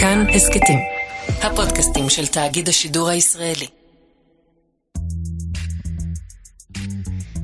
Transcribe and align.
כאן 0.00 0.26
הסכתים, 0.34 0.78
הפודקאסטים 1.42 2.08
של 2.08 2.26
תאגיד 2.26 2.68
השידור 2.68 3.08
הישראלי. 3.08 3.66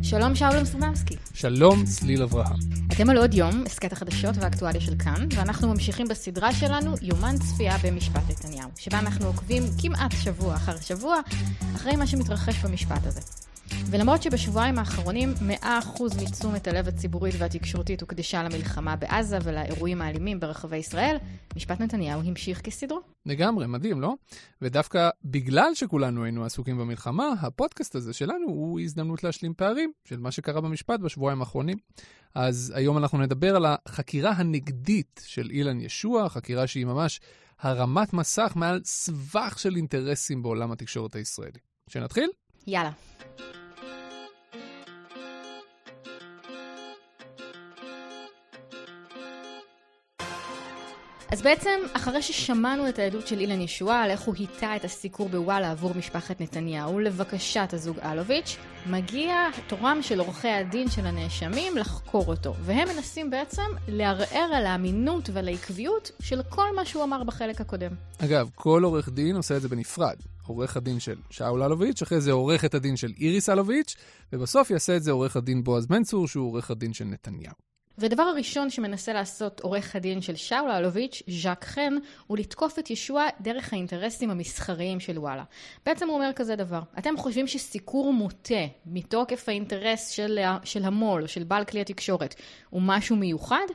שלום 0.02 0.34
שאול 0.34 0.64
סוממסקי. 0.64 1.16
שלום, 1.34 1.84
צליל 1.84 2.22
אברהם. 2.22 2.56
אתם 2.92 3.10
על 3.10 3.18
עוד 3.18 3.34
יום, 3.34 3.64
הסכת 3.66 3.92
החדשות 3.92 4.36
והאקטואליה 4.36 4.80
של 4.80 4.94
כאן, 4.98 5.28
ואנחנו 5.36 5.68
ממשיכים 5.68 6.08
בסדרה 6.08 6.52
שלנו, 6.52 6.94
יומן 7.02 7.34
צפייה 7.38 7.76
במשפט 7.84 8.22
נתניהו, 8.30 8.70
שבה 8.78 8.98
אנחנו 8.98 9.26
עוקבים 9.26 9.62
כמעט 9.82 10.12
שבוע 10.24 10.56
אחר 10.56 10.80
שבוע 10.80 11.20
אחרי 11.76 11.96
מה 11.96 12.06
שמתרחש 12.06 12.64
במשפט 12.64 13.06
הזה. 13.06 13.20
ולמרות 13.90 14.22
שבשבועיים 14.22 14.78
האחרונים 14.78 15.34
100% 15.62 15.66
מתשומת 16.22 16.68
הלב 16.68 16.88
הציבורית 16.88 17.34
והתקשורתית 17.38 18.00
הוקדשה 18.00 18.42
למלחמה 18.42 18.96
בעזה 18.96 19.38
ולאירועים 19.44 20.02
האלימים 20.02 20.40
ברחבי 20.40 20.76
ישראל, 20.76 21.16
משפט 21.56 21.80
נתניהו 21.80 22.20
המשיך 22.20 22.60
כסדרו. 22.60 23.00
לגמרי, 23.26 23.66
מדהים, 23.66 24.00
לא? 24.00 24.14
ודווקא 24.62 25.10
בגלל 25.24 25.74
שכולנו 25.74 26.24
היינו 26.24 26.44
עסוקים 26.44 26.78
במלחמה, 26.78 27.28
הפודקאסט 27.40 27.94
הזה 27.94 28.12
שלנו 28.12 28.46
הוא 28.46 28.80
הזדמנות 28.80 29.24
להשלים 29.24 29.54
פערים 29.54 29.92
של 30.04 30.18
מה 30.18 30.30
שקרה 30.30 30.60
במשפט 30.60 31.00
בשבועיים 31.00 31.40
האחרונים. 31.40 31.76
אז 32.34 32.72
היום 32.76 32.98
אנחנו 32.98 33.18
נדבר 33.18 33.56
על 33.56 33.66
החקירה 33.68 34.30
הנגדית 34.30 35.20
של 35.26 35.50
אילן 35.50 35.80
ישוע, 35.80 36.28
חקירה 36.28 36.66
שהיא 36.66 36.86
ממש 36.86 37.20
הרמת 37.60 38.12
מסך 38.12 38.52
מעל 38.56 38.80
סבך 38.84 39.58
של 39.58 39.76
אינטרסים 39.76 40.42
בעולם 40.42 40.72
התקשורת 40.72 41.14
הישראלי. 41.14 41.58
שנתחיל? 41.88 42.30
יאללה. 42.66 42.90
אז 51.34 51.42
בעצם, 51.42 51.80
אחרי 51.92 52.22
ששמענו 52.22 52.88
את 52.88 52.98
העדות 52.98 53.26
של 53.26 53.38
אילן 53.38 53.60
ישועה 53.60 54.02
על 54.02 54.10
איך 54.10 54.20
הוא 54.20 54.34
היטה 54.38 54.76
את 54.76 54.84
הסיקור 54.84 55.28
בוואלה 55.28 55.70
עבור 55.70 55.94
משפחת 55.94 56.40
נתניהו 56.40 57.00
לבקשת 57.00 57.68
הזוג 57.72 57.98
אלוביץ', 57.98 58.56
מגיע 58.86 59.34
תורם 59.66 59.98
של 60.02 60.18
עורכי 60.18 60.48
הדין 60.48 60.90
של 60.90 61.06
הנאשמים 61.06 61.76
לחקור 61.76 62.24
אותו, 62.26 62.54
והם 62.60 62.88
מנסים 62.88 63.30
בעצם 63.30 63.62
לערער 63.88 64.50
על 64.54 64.66
האמינות 64.66 65.30
ועל 65.32 65.48
העקביות 65.48 66.10
של 66.20 66.42
כל 66.48 66.76
מה 66.76 66.84
שהוא 66.84 67.04
אמר 67.04 67.24
בחלק 67.24 67.60
הקודם. 67.60 67.92
אגב, 68.18 68.50
כל 68.54 68.82
עורך 68.84 69.08
דין 69.08 69.36
עושה 69.36 69.56
את 69.56 69.62
זה 69.62 69.68
בנפרד. 69.68 70.16
עורך 70.46 70.76
הדין 70.76 71.00
של 71.00 71.16
שאול 71.30 71.62
אלוביץ', 71.62 72.02
אחרי 72.02 72.20
זה 72.20 72.32
עורכת 72.32 72.74
הדין 72.74 72.96
של 72.96 73.12
איריס 73.20 73.48
אלוביץ', 73.48 73.96
ובסוף 74.32 74.70
יעשה 74.70 74.96
את 74.96 75.02
זה 75.02 75.10
עורך 75.10 75.36
הדין 75.36 75.64
בועז 75.64 75.86
בן 75.86 76.02
צור, 76.02 76.28
שהוא 76.28 76.48
עורך 76.50 76.70
הדין 76.70 76.92
של 76.92 77.04
נתניהו. 77.04 77.54
והדבר 77.98 78.22
הראשון 78.22 78.70
שמנסה 78.70 79.12
לעשות 79.12 79.60
עורך 79.60 79.96
הדין 79.96 80.20
של 80.20 80.36
שאול 80.36 80.70
אלוביץ', 80.70 81.22
ז'אק 81.28 81.64
חן, 81.64 81.94
הוא 82.26 82.38
לתקוף 82.38 82.78
את 82.78 82.90
ישוע 82.90 83.24
דרך 83.40 83.72
האינטרסים 83.72 84.30
המסחריים 84.30 85.00
של 85.00 85.18
וואלה. 85.18 85.44
בעצם 85.86 86.08
הוא 86.08 86.14
אומר 86.14 86.30
כזה 86.36 86.56
דבר, 86.56 86.80
אתם 86.98 87.16
חושבים 87.16 87.46
שסיקור 87.46 88.12
מוטה 88.12 88.64
מתוקף 88.86 89.48
האינטרס 89.48 90.08
של, 90.08 90.38
של 90.64 90.84
המו"ל 90.84 91.26
של 91.26 91.44
בעל 91.44 91.64
כלי 91.64 91.80
התקשורת 91.80 92.34
הוא 92.70 92.82
משהו 92.84 93.16
מיוחד? 93.16 93.66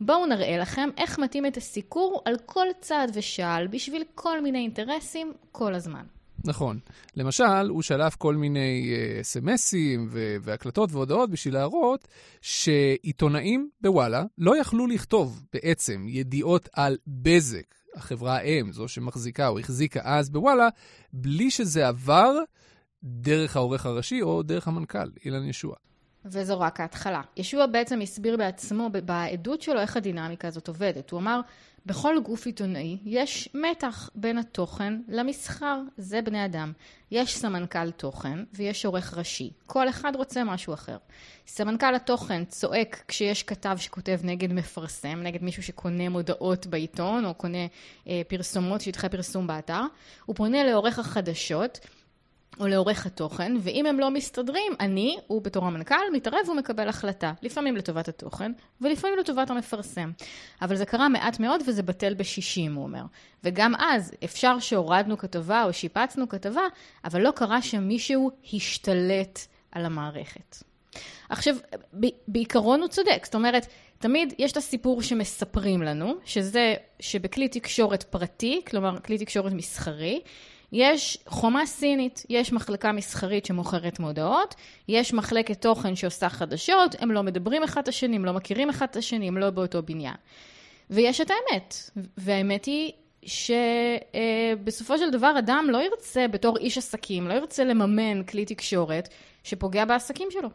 בואו 0.00 0.26
נראה 0.26 0.58
לכם 0.58 0.88
איך 0.96 1.18
מתאים 1.18 1.46
את 1.46 1.56
הסיקור 1.56 2.22
על 2.24 2.34
כל 2.46 2.66
צעד 2.80 3.10
ושעל 3.14 3.66
בשביל 3.66 4.04
כל 4.14 4.40
מיני 4.40 4.58
אינטרסים 4.58 5.32
כל 5.52 5.74
הזמן. 5.74 6.17
נכון. 6.44 6.78
למשל, 7.16 7.68
הוא 7.68 7.82
שלף 7.82 8.16
כל 8.16 8.36
מיני 8.36 8.94
uh, 8.94 9.24
סמסים 9.24 10.08
והקלטות 10.42 10.92
והודעות 10.92 11.30
בשביל 11.30 11.54
להראות 11.54 12.08
שעיתונאים 12.40 13.70
בוואלה 13.80 14.24
לא 14.38 14.60
יכלו 14.60 14.86
לכתוב 14.86 15.42
בעצם 15.52 16.06
ידיעות 16.08 16.68
על 16.72 16.96
בזק, 17.06 17.74
החברה 17.96 18.36
האם, 18.36 18.72
זו 18.72 18.88
שמחזיקה 18.88 19.48
או 19.48 19.58
החזיקה 19.58 20.00
אז 20.04 20.30
בוואלה, 20.30 20.68
בלי 21.12 21.50
שזה 21.50 21.88
עבר 21.88 22.32
דרך 23.02 23.56
העורך 23.56 23.86
הראשי 23.86 24.22
או 24.22 24.42
דרך 24.42 24.68
המנכ"ל, 24.68 25.10
אילן 25.24 25.44
ישוע. 25.44 25.74
וזו 26.24 26.60
רק 26.60 26.80
ההתחלה. 26.80 27.22
ישוע 27.36 27.66
בעצם 27.66 28.00
הסביר 28.00 28.36
בעצמו 28.36 28.90
בעדות 29.04 29.62
שלו 29.62 29.80
איך 29.80 29.96
הדינמיקה 29.96 30.48
הזאת 30.48 30.68
עובדת. 30.68 31.10
הוא 31.10 31.20
אמר, 31.20 31.40
בכל 31.88 32.16
גוף 32.24 32.46
עיתונאי 32.46 32.98
יש 33.04 33.48
מתח 33.54 34.10
בין 34.14 34.38
התוכן 34.38 35.00
למסחר, 35.08 35.80
זה 35.96 36.22
בני 36.22 36.44
אדם. 36.44 36.72
יש 37.10 37.36
סמנכ"ל 37.38 37.90
תוכן 37.90 38.38
ויש 38.54 38.84
עורך 38.84 39.18
ראשי. 39.18 39.50
כל 39.66 39.88
אחד 39.88 40.12
רוצה 40.16 40.44
משהו 40.44 40.74
אחר. 40.74 40.96
סמנכ"ל 41.46 41.94
התוכן 41.94 42.44
צועק 42.44 43.04
כשיש 43.08 43.42
כתב 43.42 43.76
שכותב 43.80 44.20
נגד 44.22 44.52
מפרסם, 44.52 45.20
נגד 45.22 45.42
מישהו 45.42 45.62
שקונה 45.62 46.08
מודעות 46.08 46.66
בעיתון 46.66 47.24
או 47.24 47.34
קונה 47.34 47.66
אה, 48.08 48.22
פרסומות, 48.28 48.80
שטחי 48.80 49.08
פרסום 49.08 49.46
באתר. 49.46 49.82
הוא 50.26 50.36
פונה 50.36 50.64
לעורך 50.64 50.98
החדשות. 50.98 51.78
או 52.60 52.66
לעורך 52.66 53.06
התוכן, 53.06 53.52
ואם 53.60 53.86
הם 53.86 54.00
לא 54.00 54.10
מסתדרים, 54.10 54.72
אני, 54.80 55.16
הוא 55.26 55.42
בתור 55.42 55.64
המנכ"ל, 55.66 55.94
מתערב 56.12 56.48
ומקבל 56.48 56.88
החלטה. 56.88 57.32
לפעמים 57.42 57.76
לטובת 57.76 58.08
התוכן, 58.08 58.52
ולפעמים 58.80 59.18
לטובת 59.18 59.50
המפרסם. 59.50 60.10
אבל 60.62 60.76
זה 60.76 60.86
קרה 60.86 61.08
מעט 61.08 61.40
מאוד 61.40 61.62
וזה 61.66 61.82
בטל 61.82 62.14
בשישים, 62.14 62.74
הוא 62.74 62.84
אומר. 62.84 63.02
וגם 63.44 63.74
אז, 63.78 64.12
אפשר 64.24 64.58
שהורדנו 64.58 65.18
כתבה 65.18 65.64
או 65.64 65.72
שיפצנו 65.72 66.28
כתבה, 66.28 66.62
אבל 67.04 67.20
לא 67.20 67.30
קרה 67.30 67.62
שמישהו 67.62 68.30
השתלט 68.54 69.38
על 69.72 69.84
המערכת. 69.84 70.56
עכשיו, 71.28 71.56
בעיקרון 72.28 72.80
הוא 72.80 72.88
צודק, 72.88 73.20
זאת 73.24 73.34
אומרת, 73.34 73.66
תמיד 73.98 74.34
יש 74.38 74.52
את 74.52 74.56
הסיפור 74.56 75.02
שמספרים 75.02 75.82
לנו, 75.82 76.14
שזה 76.24 76.74
שבכלי 77.00 77.48
תקשורת 77.48 78.02
פרטי, 78.02 78.60
כלומר 78.66 79.00
כלי 79.00 79.18
תקשורת 79.18 79.52
מסחרי, 79.52 80.20
יש 80.72 81.18
חומה 81.26 81.66
סינית, 81.66 82.22
יש 82.28 82.52
מחלקה 82.52 82.92
מסחרית 82.92 83.46
שמוכרת 83.46 84.00
מודעות, 84.00 84.54
יש 84.88 85.14
מחלקת 85.14 85.62
תוכן 85.62 85.96
שעושה 85.96 86.28
חדשות, 86.28 86.94
הם 86.98 87.10
לא 87.10 87.22
מדברים 87.22 87.62
אחד 87.62 87.80
את 87.80 87.88
השני, 87.88 88.16
הם 88.16 88.24
לא 88.24 88.32
מכירים 88.32 88.70
אחד 88.70 88.86
את 88.90 88.96
השני, 88.96 89.28
הם 89.28 89.38
לא 89.38 89.50
באותו 89.50 89.82
בניין. 89.82 90.14
ויש 90.90 91.20
את 91.20 91.30
האמת, 91.30 91.90
והאמת 92.16 92.64
היא 92.64 92.92
שבסופו 93.22 94.98
של 94.98 95.10
דבר 95.10 95.34
אדם 95.38 95.66
לא 95.70 95.78
ירצה 95.78 96.28
בתור 96.28 96.56
איש 96.56 96.78
עסקים, 96.78 97.28
לא 97.28 97.34
ירצה 97.34 97.64
לממן 97.64 98.22
כלי 98.22 98.44
תקשורת 98.44 99.08
שפוגע 99.42 99.84
בעסקים 99.84 100.28
שלו. 100.30 100.48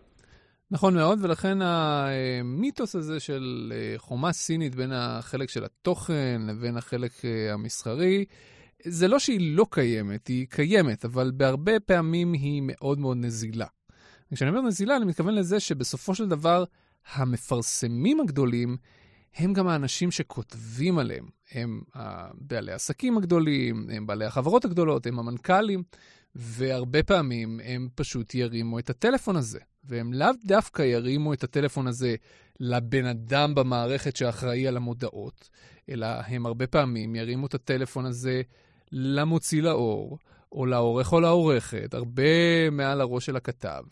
נכון 0.71 0.93
מאוד, 0.93 1.19
ולכן 1.21 1.57
המיתוס 1.61 2.95
הזה 2.95 3.19
של 3.19 3.73
אה, 3.75 3.93
חומה 3.97 4.33
סינית 4.33 4.75
בין 4.75 4.91
החלק 4.93 5.49
של 5.49 5.65
התוכן 5.65 6.41
לבין 6.47 6.77
החלק 6.77 7.11
אה, 7.25 7.53
המסחרי, 7.53 8.25
זה 8.85 9.07
לא 9.07 9.19
שהיא 9.19 9.55
לא 9.55 9.65
קיימת, 9.69 10.27
היא 10.27 10.47
קיימת, 10.49 11.05
אבל 11.05 11.31
בהרבה 11.35 11.79
פעמים 11.79 12.33
היא 12.33 12.61
מאוד 12.65 12.99
מאוד 12.99 13.17
נזילה. 13.17 13.67
כשאני 14.33 14.49
אומר 14.49 14.61
נזילה, 14.61 14.97
אני 14.97 15.05
מתכוון 15.05 15.35
לזה 15.35 15.59
שבסופו 15.59 16.15
של 16.15 16.27
דבר, 16.27 16.63
המפרסמים 17.13 18.19
הגדולים 18.19 18.77
הם 19.35 19.53
גם 19.53 19.67
האנשים 19.67 20.11
שכותבים 20.11 20.97
עליהם. 20.97 21.25
הם 21.51 21.81
בעלי 22.33 22.71
העסקים 22.71 23.17
הגדולים, 23.17 23.89
הם 23.91 24.07
בעלי 24.07 24.25
החברות 24.25 24.65
הגדולות, 24.65 25.05
הם 25.05 25.19
המנכ"לים, 25.19 25.83
והרבה 26.35 27.03
פעמים 27.03 27.59
הם 27.63 27.89
פשוט 27.95 28.35
ירימו 28.35 28.79
את 28.79 28.89
הטלפון 28.89 29.35
הזה. 29.35 29.59
והם 29.83 30.13
לאו 30.13 30.29
דווקא 30.45 30.81
ירימו 30.81 31.33
את 31.33 31.43
הטלפון 31.43 31.87
הזה 31.87 32.15
לבן 32.59 33.05
אדם 33.05 33.55
במערכת 33.55 34.15
שאחראי 34.15 34.67
על 34.67 34.77
המודעות, 34.77 35.49
אלא 35.89 36.05
הם 36.05 36.45
הרבה 36.45 36.67
פעמים 36.67 37.15
ירימו 37.15 37.45
את 37.45 37.53
הטלפון 37.53 38.05
הזה 38.05 38.41
למוציא 38.95 39.61
לאור, 39.61 40.17
או 40.51 40.65
לעורך 40.65 41.13
או 41.13 41.19
לעורכת, 41.19 41.93
הרבה 41.93 42.69
מעל 42.71 43.01
הראש 43.01 43.25
של 43.25 43.35
הכתב, 43.35 43.83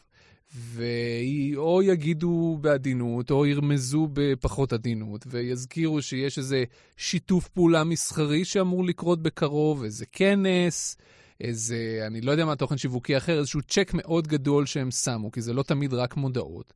ואו 0.55 1.81
יגידו 1.83 2.57
בעדינות, 2.61 3.31
או 3.31 3.45
ירמזו 3.45 4.07
בפחות 4.13 4.73
עדינות, 4.73 5.25
ויזכירו 5.27 6.01
שיש 6.01 6.37
איזה 6.37 6.63
שיתוף 6.97 7.47
פעולה 7.47 7.83
מסחרי 7.83 8.45
שאמור 8.45 8.85
לקרות 8.85 9.21
בקרוב, 9.21 9.83
איזה 9.83 10.05
כנס, 10.11 10.97
איזה, 11.41 12.03
אני 12.07 12.21
לא 12.21 12.31
יודע 12.31 12.45
מה 12.45 12.55
תוכן 12.55 12.77
שיווקי 12.77 13.17
אחר, 13.17 13.39
איזשהו 13.39 13.61
צ'ק 13.61 13.91
מאוד 13.93 14.27
גדול 14.27 14.65
שהם 14.65 14.91
שמו, 14.91 15.31
כי 15.31 15.41
זה 15.41 15.53
לא 15.53 15.63
תמיד 15.63 15.93
רק 15.93 16.17
מודעות. 16.17 16.73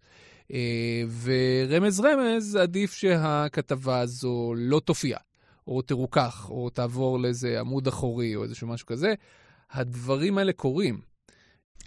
אה, 0.54 1.04
ורמז 1.24 2.00
רמז, 2.00 2.56
עדיף 2.56 2.94
שהכתבה 2.94 4.00
הזו 4.00 4.54
לא 4.58 4.80
תופיע. 4.80 5.18
או 5.68 5.82
תרוכך, 5.82 6.48
או 6.50 6.70
תעבור 6.70 7.20
לאיזה 7.20 7.60
עמוד 7.60 7.88
אחורי, 7.88 8.36
או 8.36 8.44
איזשהו 8.44 8.68
משהו 8.68 8.88
כזה. 8.88 9.14
הדברים 9.72 10.38
האלה 10.38 10.54
קורים. 10.54 11.16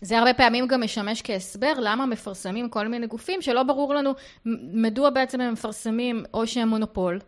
זה 0.00 0.18
הרבה 0.18 0.34
פעמים 0.34 0.66
גם 0.66 0.82
משמש 0.82 1.22
כהסבר 1.22 1.72
למה 1.78 2.06
מפרסמים 2.06 2.68
כל 2.68 2.88
מיני 2.88 3.06
גופים 3.06 3.42
שלא 3.42 3.62
ברור 3.62 3.94
לנו 3.94 4.14
מדוע 4.72 5.10
בעצם 5.10 5.40
הם 5.40 5.52
מפרסמים 5.52 6.24
או 6.34 6.46
שהם 6.46 6.68
מונופול, 6.68 7.18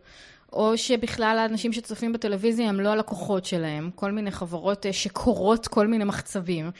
או 0.53 0.77
שבכלל 0.77 1.37
האנשים 1.39 1.73
שצופים 1.73 2.13
בטלוויזיה 2.13 2.69
הם 2.69 2.79
לא 2.79 2.89
הלקוחות 2.89 3.45
שלהם, 3.45 3.89
כל 3.95 4.11
מיני 4.11 4.31
חברות 4.31 4.85
אה, 4.85 4.93
שקורות 4.93 5.67
כל 5.67 5.87
מיני 5.87 6.03
מחצבים, 6.03 6.71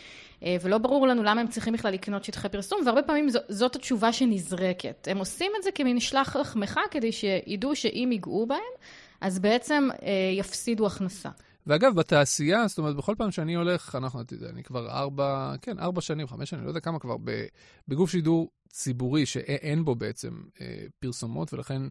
אה, 0.43 0.55
ולא 0.61 0.77
ברור 0.77 1.07
לנו 1.07 1.23
למה 1.23 1.41
הם 1.41 1.47
צריכים 1.47 1.73
בכלל 1.73 1.93
לקנות 1.93 2.23
שטחי 2.23 2.49
פרסום, 2.49 2.79
והרבה 2.85 3.01
פעמים 3.01 3.27
זאת 3.49 3.75
התשובה 3.75 4.13
שנזרקת. 4.13 5.07
הם 5.11 5.17
עושים 5.17 5.51
את 5.57 5.63
זה 5.63 5.71
כמין 5.71 5.99
שלח 5.99 6.35
לחמך 6.35 6.79
כדי 6.91 7.11
שידעו 7.11 7.75
שאם 7.75 8.09
ייגעו 8.11 8.45
בהם, 8.45 8.59
אז 9.21 9.39
בעצם 9.39 9.87
אה, 10.03 10.33
יפסידו 10.37 10.87
הכנסה. 10.87 11.29
ואגב, 11.67 11.95
בתעשייה, 11.95 12.67
זאת 12.67 12.77
אומרת, 12.77 12.95
בכל 12.95 13.15
פעם 13.17 13.31
שאני 13.31 13.55
הולך, 13.55 13.95
אנחנו, 13.95 14.21
אתה 14.21 14.33
יודע, 14.33 14.49
אני 14.49 14.63
כבר 14.63 14.89
ארבע, 14.89 15.53
כן, 15.61 15.79
ארבע 15.79 16.01
שנים, 16.01 16.27
חמש 16.27 16.49
שנים, 16.49 16.63
לא 16.63 16.69
יודע 16.69 16.79
כמה 16.79 16.99
כבר, 16.99 17.15
בגוף 17.87 18.09
שידור 18.09 18.51
ציבורי 18.69 19.25
שאין 19.25 19.85
בו 19.85 19.95
בעצם 19.95 20.33
אה, 20.61 20.83
פרסומות, 20.99 21.53
ולכן 21.53 21.81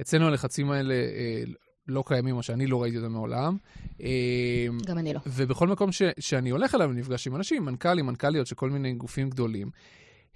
אצלנו 0.00 0.26
הלחצים 0.26 0.70
האלה 0.70 0.94
אה, 0.94 1.42
לא 1.88 2.04
קיימים, 2.06 2.36
או 2.36 2.42
שאני 2.42 2.66
לא 2.66 2.82
ראיתי 2.82 2.98
אותם 2.98 3.12
מעולם. 3.12 3.56
אה, 4.00 4.66
גם 4.86 4.98
אני 4.98 5.14
לא. 5.14 5.20
ובכל 5.26 5.68
מקום 5.68 5.92
ש, 5.92 6.02
שאני 6.20 6.50
הולך 6.50 6.74
אליו, 6.74 6.90
אני 6.90 7.00
נפגש 7.00 7.26
עם 7.26 7.36
אנשים, 7.36 7.64
מנכ"לים, 7.64 8.06
מנכ"ליות 8.06 8.46
של 8.46 8.54
כל 8.54 8.70
מיני 8.70 8.92
גופים 8.94 9.30
גדולים, 9.30 9.70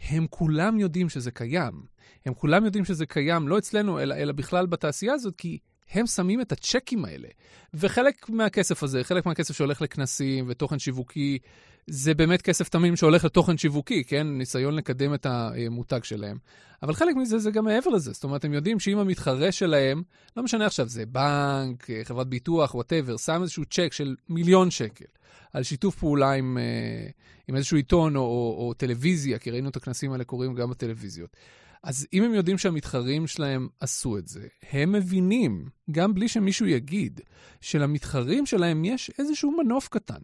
הם 0.09 0.27
כולם 0.31 0.79
יודעים 0.81 1.09
שזה 1.09 1.31
קיים. 1.31 1.83
הם 2.27 2.35
כולם 2.35 2.65
יודעים 2.65 2.85
שזה 2.85 3.07
קיים, 3.07 3.49
לא 3.49 3.59
אצלנו, 3.59 4.01
אלא, 4.01 4.15
אלא 4.15 4.33
בכלל 4.33 4.67
בתעשייה 4.67 5.13
הזאת, 5.13 5.35
כי 5.37 5.59
הם 5.93 6.07
שמים 6.07 6.41
את 6.41 6.53
הצ'קים 6.53 7.05
האלה. 7.05 7.29
וחלק 7.75 8.29
מהכסף 8.29 8.83
הזה, 8.83 9.05
חלק 9.05 9.27
מהכסף 9.27 9.57
שהולך 9.57 9.83
לכנסים 9.83 10.45
ותוכן 10.49 10.79
שיווקי, 10.79 11.39
זה 11.87 12.15
באמת 12.15 12.43
כסף 12.43 12.69
תמים 12.69 12.97
שהולך 12.97 13.25
לתוכן 13.25 13.59
שיווקי, 13.59 14.05
כן? 14.05 14.27
ניסיון 14.27 14.75
לקדם 14.75 15.15
את 15.15 15.27
המותג 15.27 16.05
שלהם. 16.05 16.39
אבל 16.83 16.95
חלק 16.95 17.17
מזה 17.17 17.39
זה 17.39 17.51
גם 17.51 17.65
מעבר 17.65 17.91
לזה. 17.91 18.13
זאת 18.13 18.25
אומרת, 18.25 18.45
הם 18.45 18.53
יודעים 18.53 18.81
שאם 18.81 18.99
המתחרה 18.99 19.53
שלהם, 19.53 20.03
לא 20.37 20.43
משנה 20.43 20.67
עכשיו, 20.67 20.89
זה 20.89 21.07
בנק, 21.07 21.87
חברת 22.05 22.27
ביטוח, 22.27 22.75
whatever, 22.75 23.17
שם 23.17 23.43
איזשהו 23.43 23.65
צ'ק 23.65 23.93
של 23.93 24.17
מיליון 24.29 24.71
שקל 24.71 25.05
על 25.53 25.63
שיתוף 25.63 25.99
פעולה 25.99 26.33
עם, 26.33 26.59
אה, 26.59 27.09
עם 27.49 27.57
איזשהו 27.57 27.77
עיתון 27.77 28.17
או, 28.17 28.23
או, 28.23 28.67
או 28.69 28.75
טלוויזיה, 28.75 29.39
כי 29.39 29.51
ראינו 29.51 29.69
את 29.69 29.77
הכנסים 29.77 30.13
האלה 30.13 30.25
קורים 30.25 30.55
גם 30.55 30.71
בטלוויזיות. 30.71 31.37
אז 31.83 32.07
אם 32.13 32.23
הם 32.23 32.35
יודעים 32.35 32.59
שהמתחרים 32.59 33.27
שלהם 33.27 33.69
עשו 33.81 34.19
את 34.19 34.29
זה, 34.29 34.47
הם 34.73 34.93
מבינים, 34.93 35.69
גם 35.91 36.15
בלי 36.15 36.29
שמישהו 36.29 36.67
יגיד, 36.67 37.21
שלמתחרים 37.61 38.47
שלהם 38.47 38.85
יש 38.85 39.11
איזשהו 39.19 39.57
מנוף 39.63 39.89
קטן 39.89 40.21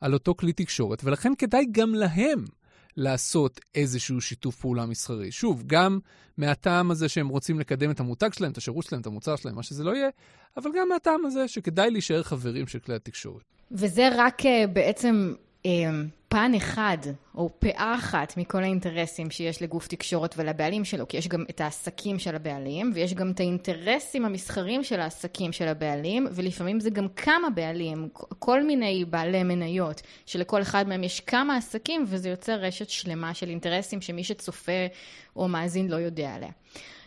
על 0.00 0.14
אותו 0.14 0.34
כלי 0.34 0.52
תקשורת, 0.52 1.04
ולכן 1.04 1.32
כדאי 1.38 1.66
גם 1.72 1.94
להם 1.94 2.44
לעשות 2.96 3.60
איזשהו 3.74 4.20
שיתוף 4.20 4.60
פעולה 4.60 4.86
מסחרי. 4.86 5.32
שוב, 5.32 5.62
גם 5.66 5.98
מהטעם 6.36 6.90
הזה 6.90 7.08
שהם 7.08 7.28
רוצים 7.28 7.60
לקדם 7.60 7.90
את 7.90 8.00
המותג 8.00 8.32
שלהם, 8.32 8.52
את 8.52 8.56
השירות 8.56 8.84
שלהם, 8.84 9.00
את 9.00 9.06
המוצר 9.06 9.36
שלהם, 9.36 9.54
מה 9.54 9.62
שזה 9.62 9.84
לא 9.84 9.96
יהיה, 9.96 10.08
אבל 10.56 10.70
גם 10.76 10.88
מהטעם 10.88 11.26
הזה 11.26 11.48
שכדאי 11.48 11.90
להישאר 11.90 12.22
חברים 12.22 12.66
של 12.66 12.78
כלי 12.78 12.94
התקשורת. 12.94 13.42
וזה 13.70 14.08
רק 14.16 14.40
uh, 14.40 14.46
בעצם 14.72 15.34
פן 16.28 16.52
אחד, 16.56 16.98
או 17.34 17.50
פאה 17.58 17.94
אחת 17.94 18.36
מכל 18.36 18.62
האינטרסים 18.62 19.30
שיש 19.30 19.62
לגוף 19.62 19.88
תקשורת 19.88 20.34
ולבעלים 20.38 20.84
שלו, 20.84 21.08
כי 21.08 21.16
יש 21.16 21.28
גם 21.28 21.44
את 21.50 21.60
העסקים 21.60 22.18
של 22.18 22.36
הבעלים, 22.36 22.90
ויש 22.94 23.14
גם 23.14 23.30
את 23.30 23.40
האינטרסים 23.40 24.24
המסחרים 24.24 24.84
של 24.84 25.00
העסקים 25.00 25.52
של 25.52 25.68
הבעלים, 25.68 26.26
ולפעמים 26.30 26.80
זה 26.80 26.90
גם 26.90 27.08
כמה 27.08 27.50
בעלים, 27.50 28.08
כל 28.38 28.62
מיני 28.62 29.04
בעלי 29.04 29.42
מניות, 29.42 30.02
שלכל 30.26 30.62
אחד 30.62 30.88
מהם 30.88 31.04
יש 31.04 31.20
כמה 31.20 31.56
עסקים, 31.56 32.04
וזה 32.06 32.28
יוצר 32.28 32.52
רשת 32.52 32.88
שלמה 32.88 33.34
של 33.34 33.48
אינטרסים 33.48 34.00
שמי 34.00 34.24
שצופה 34.24 34.86
או 35.36 35.48
מאזין 35.48 35.88
לא 35.88 35.96
יודע 35.96 36.34
עליה. 36.34 36.50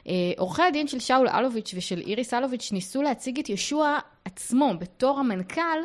אה, 0.08 0.14
עורכי 0.38 0.64
הדין 0.64 0.88
של 0.88 1.00
שאול 1.00 1.28
אלוביץ' 1.30 1.74
ושל 1.78 2.00
איריס 2.00 2.34
אלוביץ' 2.34 2.72
ניסו 2.72 3.02
להציג 3.02 3.40
את 3.40 3.50
ישוע 3.50 3.98
עצמו 4.26 4.74
בתור 4.80 5.20
המנכ"ל, 5.20 5.80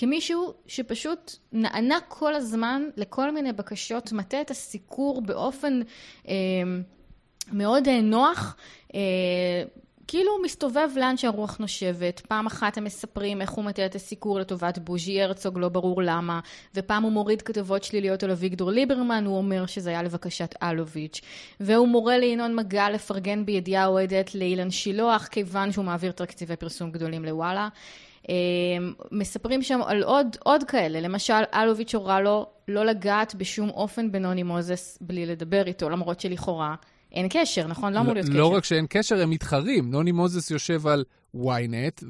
כמישהו 0.00 0.54
שפשוט 0.66 1.36
נענה 1.52 1.98
כל 2.08 2.34
הזמן 2.34 2.82
לכל 2.96 3.30
מיני 3.30 3.52
בקשות, 3.52 4.12
מטה 4.12 4.40
את 4.40 4.50
הסיקור 4.50 5.22
באופן 5.22 5.80
אה, 6.28 6.34
מאוד 7.52 7.88
אה, 7.88 8.00
נוח. 8.00 8.56
אה, 8.94 9.00
כאילו 10.08 10.32
הוא 10.32 10.44
מסתובב 10.44 10.88
לאן 10.96 11.16
שהרוח 11.16 11.56
נושבת. 11.58 12.20
פעם 12.20 12.46
אחת 12.46 12.78
הם 12.78 12.84
מספרים 12.84 13.40
איך 13.40 13.50
הוא 13.50 13.64
מטה 13.64 13.86
את 13.86 13.94
הסיקור 13.94 14.40
לטובת 14.40 14.78
בוז'י 14.78 15.22
הרצוג, 15.22 15.58
לא 15.58 15.68
ברור 15.68 16.02
למה, 16.02 16.40
ופעם 16.74 17.02
הוא 17.02 17.12
מוריד 17.12 17.42
כתבות 17.42 17.84
שליליות 17.84 18.22
על 18.22 18.30
אביגדור 18.30 18.70
ליברמן, 18.70 19.24
הוא 19.26 19.36
אומר 19.38 19.66
שזה 19.66 19.90
היה 19.90 20.02
לבקשת 20.02 20.54
אלוביץ', 20.62 21.20
והוא 21.60 21.88
מורה 21.88 22.18
לינון 22.18 22.56
מגל 22.56 22.90
לפרגן 22.90 23.46
בידיעה 23.46 23.86
אוהדת 23.86 24.34
לאילן 24.34 24.70
שילוח, 24.70 25.26
כיוון 25.26 25.72
שהוא 25.72 25.84
מעביר 25.84 26.12
תקציבי 26.12 26.56
פרסום 26.56 26.90
גדולים 26.90 27.24
לוואלה. 27.24 27.68
אמ, 28.28 28.92
מספרים 29.12 29.62
שם 29.62 29.80
על 29.86 30.02
עוד, 30.02 30.36
עוד 30.44 30.64
כאלה, 30.64 31.00
למשל 31.00 31.42
אלוביץ' 31.54 31.94
הורה 31.94 32.20
לו 32.20 32.46
לא 32.68 32.86
לגעת 32.86 33.34
בשום 33.34 33.68
אופן 33.70 34.12
בנוני 34.12 34.42
מוזס 34.42 34.98
בלי 35.00 35.26
לדבר 35.26 35.66
איתו, 35.66 35.90
למרות 35.90 36.20
שלכאורה 36.20 36.74
אין 37.12 37.26
קשר, 37.30 37.66
נכון? 37.66 37.92
לא 37.92 38.00
אמור 38.00 38.14
להיות 38.14 38.26
לא 38.28 38.32
קשר. 38.32 38.40
לא 38.40 38.46
רק 38.46 38.64
שאין 38.64 38.86
קשר, 38.88 39.22
הם 39.22 39.30
מתחרים. 39.30 39.90
נוני 39.90 40.12
מוזס 40.12 40.50
יושב 40.50 40.86
על 40.86 41.04
ynet, 41.36 42.04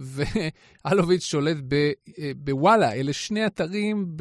ואלוביץ' 0.85 1.25
שולט 1.25 1.57
אה, 2.19 2.31
בוואלה. 2.37 2.93
אלה 2.93 3.13
שני 3.13 3.47
אתרים, 3.47 4.17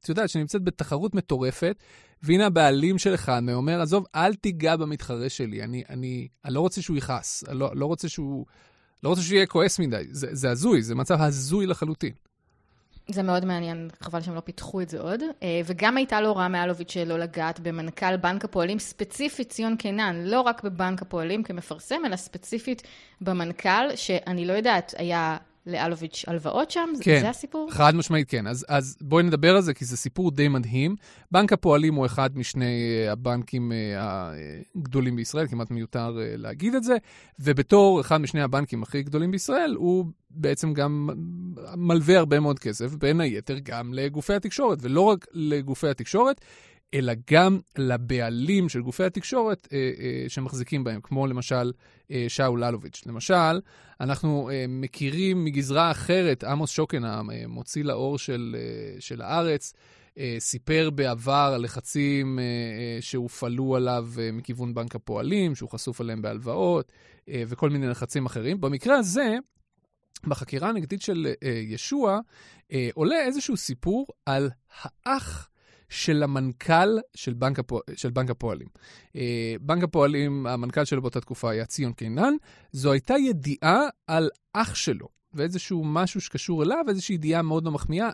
את 0.00 0.08
יודעת, 0.08 0.28
שנמצאת 0.28 0.62
בתחרות 0.62 1.14
מטורפת, 1.14 1.82
והנה 2.22 2.46
הבעלים 2.46 2.98
של 2.98 3.14
אחד 3.14 3.42
מהם 3.42 3.56
אומר, 3.56 3.80
עזוב, 3.80 4.04
אל 4.14 4.34
תיגע 4.34 4.76
במתחרה 4.76 5.28
שלי, 5.28 5.62
אני, 5.62 5.82
אני, 5.88 6.28
אני 6.44 6.54
לא 6.54 6.60
רוצה 6.60 6.82
שהוא 6.82 6.96
יכעס, 6.96 7.44
אני 7.48 7.58
לא, 7.58 7.70
לא 7.74 7.86
רוצה 7.86 8.08
שהוא... 8.08 8.46
לא 9.06 9.10
רוצה 9.10 9.22
שיהיה 9.22 9.46
כועס 9.46 9.78
מדי, 9.78 10.04
זה, 10.10 10.28
זה 10.32 10.50
הזוי, 10.50 10.82
זה 10.82 10.94
מצב 10.94 11.20
הזוי 11.20 11.66
לחלוטין. 11.66 12.12
זה 13.10 13.22
מאוד 13.22 13.44
מעניין, 13.44 13.88
חבל 14.00 14.20
שהם 14.20 14.34
לא 14.34 14.40
פיתחו 14.40 14.80
את 14.80 14.88
זה 14.88 15.00
עוד. 15.00 15.22
אה, 15.42 15.60
וגם 15.64 15.96
הייתה 15.96 16.20
לו 16.20 16.28
הוראה 16.28 16.48
מאלוביץ' 16.48 16.92
שלא 16.92 17.18
לגעת 17.18 17.60
במנכ"ל 17.60 18.16
בנק 18.16 18.44
הפועלים, 18.44 18.78
ספציפית 18.78 19.48
ציון 19.48 19.76
קינן, 19.76 20.16
לא 20.24 20.40
רק 20.40 20.64
בבנק 20.64 21.02
הפועלים 21.02 21.42
כמפרסם, 21.42 22.00
אלא 22.06 22.16
ספציפית 22.16 22.82
במנכ"ל, 23.20 23.96
שאני 23.96 24.46
לא 24.46 24.52
יודעת, 24.52 24.94
היה 24.98 25.36
לאלוביץ' 25.66 26.24
הלוואות 26.26 26.70
שם? 26.70 26.88
כן, 27.00 27.20
זה 27.20 27.28
הסיפור? 27.28 27.70
חד 27.70 27.94
משמעית 27.94 28.30
כן. 28.30 28.46
אז, 28.46 28.66
אז 28.68 28.96
בואי 29.00 29.22
נדבר 29.22 29.56
על 29.56 29.62
זה, 29.62 29.74
כי 29.74 29.84
זה 29.84 29.96
סיפור 29.96 30.30
די 30.30 30.48
מדהים. 30.48 30.96
בנק 31.30 31.52
הפועלים 31.52 31.94
הוא 31.94 32.06
אחד 32.06 32.38
משני 32.38 33.04
אה, 33.06 33.12
הבנקים 33.12 33.72
אה, 33.72 34.32
הגדולים 34.76 35.16
בישראל, 35.16 35.46
כמעט 35.46 35.70
מיותר 35.70 36.18
אה, 36.20 36.36
להגיד 36.36 36.74
את 36.74 36.84
זה, 36.84 36.96
ובתור 37.38 38.00
אחד 38.00 38.16
משני 38.16 38.42
הבנקים 38.42 38.82
הכי 38.82 39.02
גדולים 39.02 39.30
בישראל, 39.30 39.74
הוא 39.76 40.06
בעצם 40.30 40.72
גם 40.72 41.10
מלווה 41.76 42.18
הרבה 42.18 42.40
מאוד 42.40 42.58
כסף, 42.58 42.94
בין 42.94 43.20
היתר 43.20 43.58
גם 43.62 43.94
לגופי 43.94 44.34
התקשורת, 44.34 44.78
ולא 44.82 45.00
רק 45.00 45.26
לגופי 45.32 45.88
התקשורת, 45.88 46.40
אלא 46.94 47.12
גם 47.30 47.58
לבעלים 47.78 48.68
של 48.68 48.82
גופי 48.82 49.04
התקשורת 49.04 49.68
אה, 49.72 49.90
אה, 49.98 50.24
שמחזיקים 50.28 50.84
בהם, 50.84 51.00
כמו 51.02 51.26
למשל 51.26 51.72
אה, 52.10 52.24
שאול 52.28 52.64
אלוביץ'. 52.64 53.02
למשל, 53.06 53.60
אנחנו 54.00 54.50
אה, 54.50 54.64
מכירים 54.68 55.44
מגזרה 55.44 55.90
אחרת, 55.90 56.44
עמוס 56.44 56.70
שוקן, 56.70 57.04
המוציא 57.04 57.84
לאור 57.84 58.18
של, 58.18 58.56
אה, 58.58 59.00
של 59.00 59.22
הארץ, 59.22 59.72
אה, 60.18 60.36
סיפר 60.38 60.90
בעבר 60.90 61.52
על 61.54 61.62
לחצים 61.62 62.38
אה, 62.38 62.44
אה, 62.44 62.98
שהופעלו 63.00 63.76
עליו 63.76 64.08
אה, 64.18 64.32
מכיוון 64.32 64.74
בנק 64.74 64.94
הפועלים, 64.94 65.54
שהוא 65.54 65.70
חשוף 65.70 66.00
עליהם 66.00 66.22
בהלוואות, 66.22 66.92
אה, 67.28 67.42
וכל 67.46 67.70
מיני 67.70 67.86
לחצים 67.86 68.26
אחרים. 68.26 68.60
במקרה 68.60 68.96
הזה, 68.96 69.36
בחקירה 70.26 70.68
הנגדית 70.68 71.02
של 71.02 71.32
אה, 71.42 71.48
ישוע, 71.48 72.20
אה, 72.72 72.88
עולה 72.94 73.20
איזשהו 73.20 73.56
סיפור 73.56 74.06
על 74.26 74.50
האח 74.82 75.48
של 75.88 76.22
המנכ"ל 76.22 76.98
של 77.14 77.34
בנק, 77.34 77.58
הפוע... 77.58 77.80
של 77.96 78.10
בנק 78.10 78.30
הפועלים. 78.30 78.68
אה, 79.16 79.54
בנק 79.60 79.82
הפועלים, 79.82 80.46
המנכ"ל 80.46 80.84
שלו 80.84 81.02
באותה 81.02 81.20
תקופה 81.20 81.50
היה 81.50 81.66
ציון 81.66 81.92
קינן, 81.92 82.34
זו 82.72 82.92
הייתה 82.92 83.14
ידיעה 83.18 83.80
על 84.06 84.28
אח 84.52 84.74
שלו, 84.74 85.08
ואיזשהו 85.34 85.84
משהו 85.84 86.20
שקשור 86.20 86.62
אליו, 86.62 86.84
איזושהי 86.88 87.14
ידיעה 87.14 87.42
מאוד 87.42 87.64
לא 87.64 87.70
מחמיאה. 87.70 88.10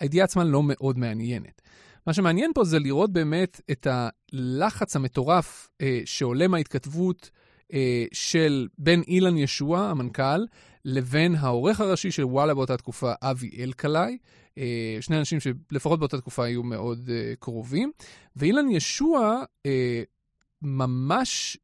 הידיעה 0.00 0.24
עצמה 0.24 0.44
לא 0.44 0.62
מאוד 0.64 0.98
מעניינת. 0.98 1.62
מה 2.06 2.12
שמעניין 2.12 2.50
פה 2.54 2.64
זה 2.64 2.78
לראות 2.78 3.12
באמת 3.12 3.60
את 3.70 3.86
הלחץ 3.90 4.96
המטורף 4.96 5.68
אה, 5.80 6.00
שעולה 6.04 6.48
מההתכתבות 6.48 7.30
אה, 7.72 8.04
של 8.12 8.68
בין 8.78 9.02
אילן 9.08 9.36
ישוע, 9.36 9.80
המנכ"ל, 9.80 10.44
לבין 10.84 11.34
העורך 11.34 11.80
הראשי 11.80 12.10
של 12.10 12.24
וואלה 12.24 12.54
באותה 12.54 12.76
תקופה, 12.76 13.12
אבי 13.22 13.50
אלקלעי, 13.62 14.18
שני 15.00 15.18
אנשים 15.18 15.38
שלפחות 15.40 15.98
באותה 15.98 16.18
תקופה 16.18 16.44
היו 16.44 16.62
מאוד 16.62 17.10
אה, 17.12 17.34
קרובים. 17.38 17.92
ואילן 18.36 18.70
ישוע 18.70 19.42
אה, 19.66 20.02
ממש 20.62 21.56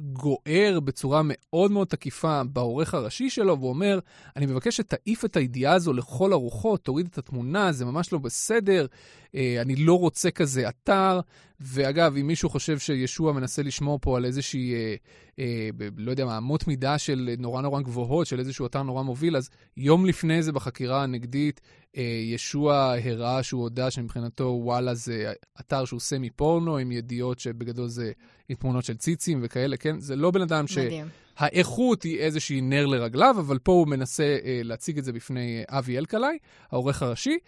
גוער 0.00 0.80
בצורה 0.84 1.20
מאוד 1.24 1.70
מאוד 1.70 1.86
תקיפה 1.88 2.44
בעורך 2.44 2.94
הראשי 2.94 3.30
שלו, 3.30 3.60
ואומר, 3.60 3.98
אני 4.36 4.46
מבקש 4.46 4.76
שתעיף 4.76 5.24
את 5.24 5.36
הידיעה 5.36 5.74
הזו 5.74 5.92
לכל 5.92 6.32
הרוחות, 6.32 6.84
תוריד 6.84 7.06
את 7.06 7.18
התמונה, 7.18 7.72
זה 7.72 7.84
ממש 7.84 8.12
לא 8.12 8.18
בסדר, 8.18 8.86
אני 9.34 9.76
לא 9.76 9.98
רוצה 9.98 10.30
כזה 10.30 10.68
אתר. 10.68 11.20
ואגב, 11.64 12.16
אם 12.16 12.26
מישהו 12.26 12.50
חושב 12.50 12.78
שישוע 12.78 13.32
מנסה 13.32 13.62
לשמור 13.62 13.98
פה 14.02 14.16
על 14.16 14.24
איזושהי, 14.24 14.74
אה, 14.74 14.94
אה, 15.38 15.68
לא 15.96 16.10
יודע 16.10 16.24
מה, 16.24 16.38
אמות 16.38 16.66
מידה 16.66 16.98
של 16.98 17.30
נורא 17.38 17.62
נורא 17.62 17.80
גבוהות, 17.80 18.26
של 18.26 18.38
איזשהו 18.38 18.66
אתר 18.66 18.82
נורא 18.82 19.02
מוביל, 19.02 19.36
אז 19.36 19.50
יום 19.76 20.06
לפני 20.06 20.42
זה 20.42 20.52
בחקירה 20.52 21.02
הנגדית, 21.02 21.60
אה, 21.96 22.02
ישוע 22.24 22.94
הראה 23.04 23.42
שהוא 23.42 23.62
הודה 23.62 23.90
שמבחינתו 23.90 24.60
וואלה 24.62 24.94
זה 24.94 25.32
אתר 25.60 25.84
שהוא 25.84 26.00
סמי 26.00 26.30
פורנו, 26.30 26.76
עם 26.76 26.92
ידיעות 26.92 27.38
שבגדול 27.38 27.88
זה 27.88 28.12
עם 28.48 28.56
תמונות 28.56 28.84
של 28.84 28.96
ציצים 28.96 29.40
וכאלה, 29.42 29.76
כן? 29.76 30.00
זה 30.00 30.16
לא 30.16 30.30
בן 30.30 30.42
אדם 30.42 30.66
ש... 30.66 30.78
מדהים. 30.78 31.06
האיכות 31.36 32.02
היא 32.02 32.18
איזושהי 32.18 32.60
נר 32.60 32.86
לרגליו, 32.86 33.36
אבל 33.38 33.58
פה 33.58 33.72
הוא 33.72 33.88
מנסה 33.88 34.38
אה, 34.44 34.60
להציג 34.64 34.98
את 34.98 35.04
זה 35.04 35.12
בפני 35.12 35.64
אה, 35.70 35.78
אבי 35.78 35.98
אלקלעי, 35.98 36.38
העורך 36.70 37.02
הראשי. 37.02 37.38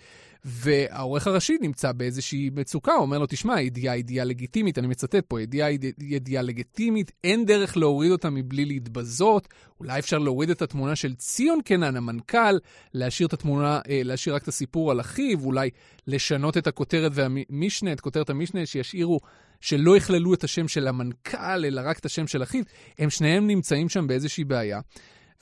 והעורך 0.44 1.26
הראשי 1.26 1.56
נמצא 1.60 1.92
באיזושהי 1.92 2.50
מצוקה, 2.54 2.92
הוא 2.92 3.02
אומר 3.02 3.18
לו, 3.18 3.26
תשמע, 3.26 3.60
ידיעה 3.60 3.96
ידיעה 3.96 4.24
לגיטימית, 4.24 4.78
אני 4.78 4.86
מצטט 4.86 5.24
פה, 5.28 5.42
ידיעה 5.42 5.68
ידיעה 6.00 6.42
לגיטימית, 6.42 7.12
אין 7.24 7.46
דרך 7.46 7.76
להוריד 7.76 8.10
אותה 8.12 8.30
מבלי 8.30 8.64
להתבזות, 8.64 9.48
אולי 9.80 9.98
אפשר 9.98 10.18
להוריד 10.18 10.50
את 10.50 10.62
התמונה 10.62 10.96
של 10.96 11.14
ציון 11.14 11.60
קנן, 11.64 11.96
המנכ"ל, 11.96 12.58
להשאיר 12.94 13.26
את 13.26 13.32
התמונה, 13.32 13.80
אה, 13.88 14.00
להשאיר 14.04 14.34
רק 14.34 14.42
את 14.42 14.48
הסיפור 14.48 14.90
על 14.90 15.00
אחיו, 15.00 15.44
אולי 15.44 15.70
לשנות 16.06 16.56
את 16.56 16.66
הכותרת 16.66 17.12
והמשנה, 17.14 17.92
את 17.92 18.00
כותרת 18.00 18.30
המשנה, 18.30 18.66
שישאירו, 18.66 19.20
שלא 19.60 19.96
יכללו 19.96 20.34
את 20.34 20.44
השם 20.44 20.68
של 20.68 20.88
המנכ"ל, 20.88 21.64
אלא 21.64 21.82
רק 21.84 21.98
את 21.98 22.04
השם 22.04 22.26
של 22.26 22.42
אחיו, 22.42 22.64
הם 22.98 23.10
שניהם 23.10 23.46
נמצאים 23.46 23.88
שם 23.88 24.06
באיזושהי 24.06 24.44
בעיה. 24.44 24.80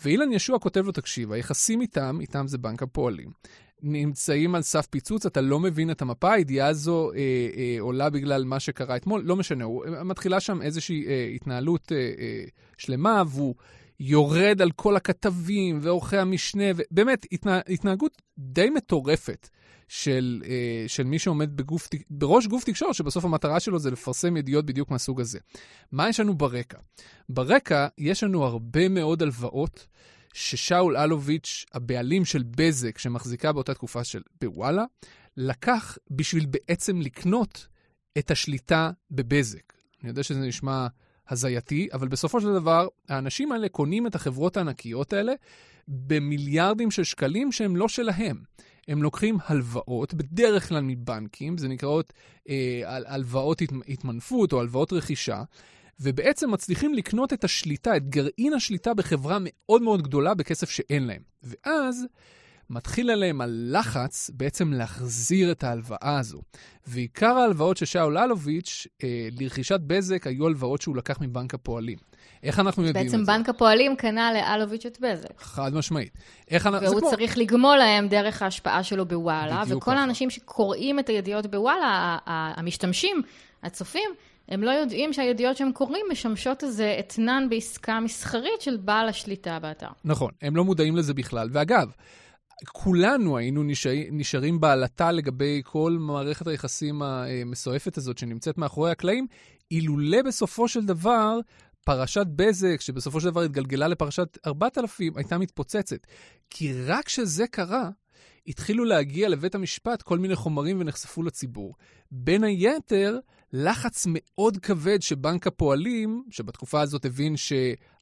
ואילן 0.04 0.32
ישוע 0.32 0.58
כותב 0.58 0.86
לו, 0.86 0.92
תקשיב, 0.92 1.32
היחסים 1.32 1.80
איתם, 1.80 2.18
איתם 2.20 2.46
זה 2.46 2.58
בנק 2.58 2.82
הפועלים. 2.82 3.30
נמצאים 3.82 4.54
על 4.54 4.62
סף 4.62 4.86
פיצוץ, 4.86 5.26
אתה 5.26 5.40
לא 5.40 5.60
מבין 5.60 5.90
את 5.90 6.02
המפה, 6.02 6.32
הידיעה 6.32 6.68
הזו 6.68 7.10
אה, 7.12 7.18
אה, 7.56 7.76
עולה 7.80 8.10
בגלל 8.10 8.44
מה 8.44 8.60
שקרה 8.60 8.96
אתמול, 8.96 9.22
לא 9.24 9.36
משנה, 9.36 9.64
הוא, 9.64 9.84
מתחילה 10.04 10.40
שם 10.40 10.62
איזושהי 10.62 11.06
אה, 11.06 11.30
התנהלות 11.34 11.92
אה, 11.92 11.96
אה, 11.96 12.44
שלמה, 12.78 13.22
והוא 13.26 13.54
יורד 14.00 14.62
על 14.62 14.70
כל 14.70 14.96
הכתבים 14.96 15.78
ועורכי 15.82 16.16
המשנה, 16.16 16.64
ובאמת, 16.76 17.26
התנה, 17.32 17.60
התנהגות 17.68 18.22
די 18.38 18.70
מטורפת. 18.70 19.48
של, 19.88 20.42
אה, 20.46 20.84
של 20.86 21.04
מי 21.04 21.18
שעומד 21.18 21.56
בגוף, 21.56 21.88
בראש 22.10 22.46
גוף 22.46 22.64
תקשורת, 22.64 22.94
שבסוף 22.94 23.24
המטרה 23.24 23.60
שלו 23.60 23.78
זה 23.78 23.90
לפרסם 23.90 24.36
ידיעות 24.36 24.66
בדיוק 24.66 24.90
מהסוג 24.90 25.20
הזה. 25.20 25.38
מה 25.92 26.08
יש 26.08 26.20
לנו 26.20 26.34
ברקע? 26.34 26.78
ברקע 27.28 27.86
יש 27.98 28.24
לנו 28.24 28.44
הרבה 28.44 28.88
מאוד 28.88 29.22
הלוואות 29.22 29.86
ששאול 30.32 30.96
אלוביץ', 30.96 31.64
הבעלים 31.72 32.24
של 32.24 32.42
בזק, 32.56 32.98
שמחזיקה 32.98 33.52
באותה 33.52 33.74
תקופה 33.74 34.04
של 34.04 34.22
בוואלה, 34.40 34.84
לקח 35.36 35.98
בשביל 36.10 36.46
בעצם 36.46 37.00
לקנות 37.00 37.66
את 38.18 38.30
השליטה 38.30 38.90
בבזק. 39.10 39.72
אני 40.02 40.08
יודע 40.08 40.22
שזה 40.22 40.40
נשמע 40.40 40.86
הזייתי, 41.28 41.88
אבל 41.92 42.08
בסופו 42.08 42.40
של 42.40 42.52
דבר, 42.52 42.86
האנשים 43.08 43.52
האלה 43.52 43.68
קונים 43.68 44.06
את 44.06 44.14
החברות 44.14 44.56
הענקיות 44.56 45.12
האלה 45.12 45.32
במיליארדים 45.88 46.90
של 46.90 47.04
שקלים 47.04 47.52
שהם 47.52 47.76
לא 47.76 47.88
שלהם. 47.88 48.36
הם 48.88 49.02
לוקחים 49.02 49.38
הלוואות, 49.46 50.14
בדרך 50.14 50.68
כלל 50.68 50.80
מבנקים, 50.80 51.58
זה 51.58 51.68
נקראות 51.68 52.12
אה, 52.48 52.80
הלוואות 52.86 53.62
התמנפות 53.88 54.52
או 54.52 54.60
הלוואות 54.60 54.92
רכישה, 54.92 55.42
ובעצם 56.00 56.50
מצליחים 56.50 56.94
לקנות 56.94 57.32
את 57.32 57.44
השליטה, 57.44 57.96
את 57.96 58.08
גרעין 58.08 58.52
השליטה 58.52 58.94
בחברה 58.94 59.38
מאוד 59.40 59.82
מאוד 59.82 60.02
גדולה 60.02 60.34
בכסף 60.34 60.70
שאין 60.70 61.06
להם. 61.06 61.22
ואז 61.42 62.06
מתחיל 62.70 63.10
עליהם 63.10 63.40
הלחץ 63.40 64.30
בעצם 64.34 64.72
להחזיר 64.72 65.52
את 65.52 65.64
ההלוואה 65.64 66.18
הזו. 66.18 66.40
ועיקר 66.86 67.36
ההלוואות 67.36 67.76
של 67.76 67.84
שאול 67.84 68.18
אלוביץ' 68.18 68.86
אה, 69.04 69.28
לרכישת 69.40 69.80
בזק 69.86 70.26
היו 70.26 70.46
הלוואות 70.46 70.82
שהוא 70.82 70.96
לקח 70.96 71.20
מבנק 71.20 71.54
הפועלים. 71.54 71.98
איך 72.42 72.60
אנחנו 72.60 72.86
יודעים 72.86 73.06
את 73.06 73.10
זה? 73.10 73.16
בעצם 73.16 73.26
בנק 73.26 73.48
הפועלים 73.48 73.96
קנה 73.96 74.32
לאלוביץ' 74.32 74.86
את 74.86 75.00
בזק. 75.00 75.40
חד 75.40 75.74
משמעית. 75.74 76.12
איך 76.50 76.66
אנחנו... 76.66 76.88
והוא 76.88 77.10
צריך 77.10 77.34
כמו... 77.34 77.42
לגמול 77.42 77.76
להם 77.76 78.08
דרך 78.08 78.42
ההשפעה 78.42 78.82
שלו 78.82 79.06
בוואלה, 79.06 79.62
וכל 79.68 79.80
ככה. 79.80 80.00
האנשים 80.00 80.30
שקוראים 80.30 80.98
את 80.98 81.08
הידיעות 81.08 81.46
בוואלה, 81.46 82.18
המשתמשים, 82.26 83.22
הצופים, 83.62 84.10
הם 84.48 84.62
לא 84.62 84.70
יודעים 84.70 85.12
שהידיעות 85.12 85.56
שהם 85.56 85.72
קוראים 85.72 86.06
משמשות 86.10 86.64
איזה 86.64 86.96
אתנן 86.98 87.46
בעסקה 87.50 88.00
מסחרית 88.00 88.60
של 88.60 88.76
בעל 88.76 89.08
השליטה 89.08 89.58
באתר. 89.58 89.88
נכון, 90.04 90.30
הם 90.42 90.56
לא 90.56 90.64
מודעים 90.64 90.96
לזה 90.96 91.14
בכלל. 91.14 91.48
ואגב, 91.52 91.92
כולנו 92.68 93.38
היינו 93.38 93.62
נשאר, 93.62 93.92
נשארים 94.10 94.60
בעלתה 94.60 95.12
לגבי 95.12 95.62
כל 95.64 95.96
מערכת 96.00 96.46
היחסים 96.46 97.02
המסועפת 97.02 97.96
הזאת 97.96 98.18
שנמצאת 98.18 98.58
מאחורי 98.58 98.90
הקלעים, 98.90 99.26
אילולא 99.70 100.22
בסופו 100.22 100.68
של 100.68 100.84
דבר 100.84 101.38
פרשת 101.84 102.26
בזק, 102.36 102.80
שבסופו 102.80 103.20
של 103.20 103.30
דבר 103.30 103.42
התגלגלה 103.42 103.88
לפרשת 103.88 104.38
4000, 104.46 105.16
הייתה 105.16 105.38
מתפוצצת. 105.38 106.06
כי 106.50 106.72
רק 106.86 107.04
כשזה 107.04 107.46
קרה, 107.46 107.90
התחילו 108.46 108.84
להגיע 108.84 109.28
לבית 109.28 109.54
המשפט 109.54 110.02
כל 110.02 110.18
מיני 110.18 110.36
חומרים 110.36 110.80
ונחשפו 110.80 111.22
לציבור. 111.22 111.74
בין 112.10 112.44
היתר, 112.44 113.18
לחץ 113.52 114.06
מאוד 114.08 114.56
כבד 114.56 115.02
שבנק 115.02 115.46
הפועלים, 115.46 116.24
שבתקופה 116.30 116.80
הזאת 116.80 117.04
הבין 117.04 117.36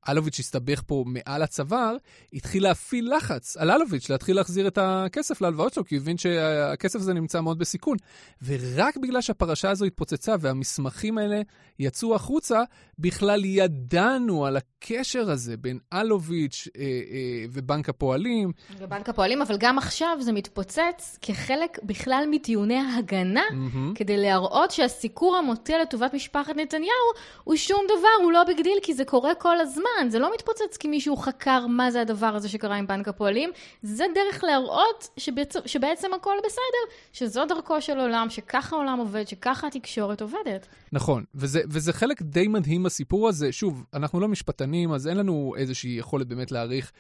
שאלוביץ' 0.06 0.38
הסתבך 0.38 0.82
פה 0.86 1.04
מעל 1.06 1.42
הצוואר, 1.42 1.96
התחיל 2.32 2.62
להפעיל 2.62 3.14
לחץ 3.16 3.56
על 3.56 3.70
אלוביץ' 3.70 4.10
להתחיל 4.10 4.36
להחזיר 4.36 4.68
את 4.68 4.78
הכסף 4.82 5.40
להלוואות 5.40 5.74
שלו, 5.74 5.84
כי 5.84 5.94
הוא 5.94 6.02
הבין 6.02 6.18
שהכסף 6.18 6.98
הזה 6.98 7.12
נמצא 7.12 7.40
מאוד 7.40 7.58
בסיכון. 7.58 7.96
ורק 8.44 8.96
בגלל 8.96 9.20
שהפרשה 9.20 9.70
הזו 9.70 9.84
התפוצצה 9.84 10.34
והמסמכים 10.40 11.18
האלה 11.18 11.42
יצאו 11.78 12.14
החוצה, 12.14 12.62
בכלל 12.98 13.44
ידענו 13.44 14.46
על 14.46 14.56
הקשר 14.56 15.30
הזה 15.30 15.56
בין 15.56 15.78
אלוביץ' 15.92 16.68
אה, 16.76 16.82
אה, 16.82 16.88
ובנק 17.52 17.88
הפועלים. 17.88 18.52
ובנק 18.78 19.08
הפועלים, 19.08 19.42
אבל 19.42 19.56
גם 19.58 19.78
עכשיו 19.78 20.16
זה 20.20 20.32
מתפוצץ 20.32 21.18
כחלק 21.22 21.78
בכלל 21.82 22.24
מטיעוני 22.30 22.76
ההגנה, 22.76 23.42
mm-hmm. 23.50 23.94
כדי 23.94 24.16
להראות 24.16 24.70
שהסיקור 24.70 25.36
המוטה 25.36 25.78
לטובת 25.78 26.14
משפחת 26.14 26.56
נתניהו 26.56 27.10
הוא 27.44 27.56
שום 27.56 27.80
דבר, 27.84 28.24
הוא 28.24 28.32
לא 28.32 28.44
big 28.44 28.60
deal, 28.60 28.78
כי 28.82 28.94
זה 28.94 29.04
קורה 29.04 29.34
כל 29.34 29.60
הזמן. 29.60 29.89
זה 30.08 30.18
לא 30.18 30.30
מתפוצץ 30.34 30.76
כי 30.76 30.88
מישהו 30.88 31.16
חקר 31.16 31.66
מה 31.66 31.90
זה 31.90 32.00
הדבר 32.00 32.26
הזה 32.26 32.48
שקרה 32.48 32.76
עם 32.76 32.86
בנק 32.86 33.08
הפועלים. 33.08 33.50
זה 33.82 34.04
דרך 34.14 34.44
להראות 34.44 35.08
שבעצם, 35.16 35.58
שבעצם 35.66 36.14
הכל 36.14 36.36
בסדר, 36.46 36.94
שזו 37.12 37.46
דרכו 37.46 37.80
של 37.80 37.98
עולם, 37.98 38.26
שככה 38.30 38.76
העולם 38.76 38.98
עובד, 38.98 39.28
שככה 39.28 39.66
התקשורת 39.66 40.22
עובדת. 40.22 40.66
נכון, 40.92 41.24
וזה, 41.34 41.60
וזה 41.68 41.92
חלק 41.92 42.22
די 42.22 42.48
מדהים 42.48 42.82
בסיפור 42.82 43.28
הזה. 43.28 43.52
שוב, 43.52 43.84
אנחנו 43.94 44.20
לא 44.20 44.28
משפטנים, 44.28 44.92
אז 44.92 45.08
אין 45.08 45.16
לנו 45.16 45.54
איזושהי 45.56 45.90
יכולת 45.90 46.26
באמת 46.26 46.52
להעריך. 46.52 46.92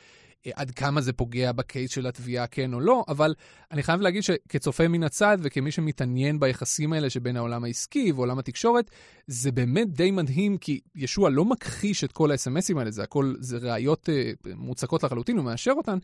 עד 0.54 0.70
כמה 0.70 1.00
זה 1.00 1.12
פוגע 1.12 1.52
בקייס 1.52 1.90
של 1.90 2.06
התביעה, 2.06 2.46
כן 2.46 2.74
או 2.74 2.80
לא, 2.80 3.04
אבל 3.08 3.34
אני 3.70 3.82
חייב 3.82 4.00
להגיד 4.00 4.22
שכצופה 4.22 4.88
מן 4.88 5.02
הצד 5.02 5.38
וכמי 5.40 5.70
שמתעניין 5.70 6.40
ביחסים 6.40 6.92
האלה 6.92 7.10
שבין 7.10 7.36
העולם 7.36 7.64
העסקי 7.64 8.12
ועולם 8.12 8.38
התקשורת, 8.38 8.90
זה 9.26 9.52
באמת 9.52 9.92
די 9.92 10.10
מדהים, 10.10 10.58
כי 10.58 10.80
ישוע 10.94 11.30
לא 11.30 11.44
מכחיש 11.44 12.04
את 12.04 12.12
כל 12.12 12.30
האס.אם.אסים 12.30 12.78
האלה, 12.78 12.90
זה 12.90 13.02
הכל, 13.02 13.34
זה 13.38 13.58
ראיות 13.58 14.08
אה, 14.08 14.32
מוצקות 14.54 15.02
לחלוטין, 15.02 15.36
הוא 15.36 15.44
מאשר 15.44 15.72
אותן. 15.76 15.98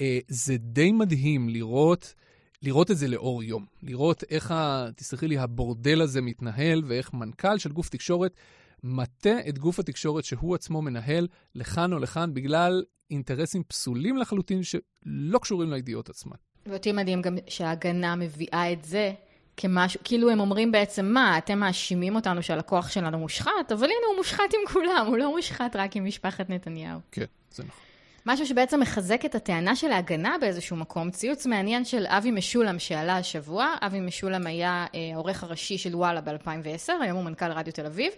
אה, 0.00 0.18
זה 0.28 0.56
די 0.58 0.92
מדהים 0.92 1.48
לראות... 1.48 2.14
לראות 2.62 2.90
את 2.90 2.96
זה 2.98 3.08
לאור 3.08 3.42
יום, 3.42 3.66
לראות 3.82 4.24
איך, 4.30 4.50
ה, 4.50 4.88
תסלחי 4.96 5.28
לי, 5.28 5.38
הבורדל 5.38 6.00
הזה 6.00 6.20
מתנהל 6.20 6.82
ואיך 6.86 7.14
מנכ"ל 7.14 7.58
של 7.58 7.72
גוף 7.72 7.88
תקשורת 7.88 8.34
מטה 8.82 9.38
את 9.48 9.58
גוף 9.58 9.78
התקשורת 9.78 10.24
שהוא 10.24 10.54
עצמו 10.54 10.82
מנהל 10.82 11.26
לכאן 11.54 11.92
או 11.92 11.98
לכאן 11.98 12.34
בגלל 12.34 12.84
אינטרסים 13.10 13.62
פסולים 13.62 14.16
לחלוטין 14.16 14.62
שלא 14.62 15.38
קשורים 15.38 15.70
לידיעות 15.70 16.10
עצמן. 16.10 16.36
ואותי 16.66 16.92
מדהים 16.92 17.22
גם 17.22 17.36
שההגנה 17.48 18.16
מביאה 18.16 18.72
את 18.72 18.84
זה 18.84 19.12
כמשהו, 19.56 20.00
כאילו 20.04 20.30
הם 20.30 20.40
אומרים 20.40 20.72
בעצם, 20.72 21.06
מה, 21.06 21.38
אתם 21.38 21.58
מאשימים 21.58 22.16
אותנו 22.16 22.42
שהלקוח 22.42 22.90
שלנו 22.90 23.18
מושחת, 23.18 23.72
אבל 23.72 23.84
הנה 23.84 24.06
הוא 24.08 24.16
מושחת 24.16 24.40
עם 24.54 24.72
כולם, 24.72 25.04
הוא 25.08 25.16
לא 25.16 25.36
מושחת 25.36 25.76
רק 25.76 25.96
עם 25.96 26.04
משפחת 26.04 26.50
נתניהו. 26.50 27.00
כן, 27.12 27.24
זה 27.50 27.62
נכון. 27.62 27.87
משהו 28.30 28.46
שבעצם 28.46 28.80
מחזק 28.80 29.24
את 29.24 29.34
הטענה 29.34 29.76
של 29.76 29.92
ההגנה 29.92 30.36
באיזשהו 30.40 30.76
מקום, 30.76 31.10
ציוץ 31.10 31.46
מעניין 31.46 31.84
של 31.84 32.06
אבי 32.06 32.30
משולם 32.30 32.78
שעלה 32.78 33.16
השבוע, 33.16 33.74
אבי 33.80 34.00
משולם 34.00 34.46
היה 34.46 34.86
אה, 34.94 35.00
העורך 35.14 35.44
הראשי 35.44 35.78
של 35.78 35.96
וואלה 35.96 36.20
ב-2010, 36.20 36.92
היום 37.02 37.16
הוא 37.16 37.24
מנכ"ל 37.24 37.52
רדיו 37.52 37.72
תל 37.72 37.86
אביב, 37.86 38.12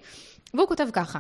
והוא 0.55 0.69
כותב 0.69 0.87
ככה: 0.93 1.19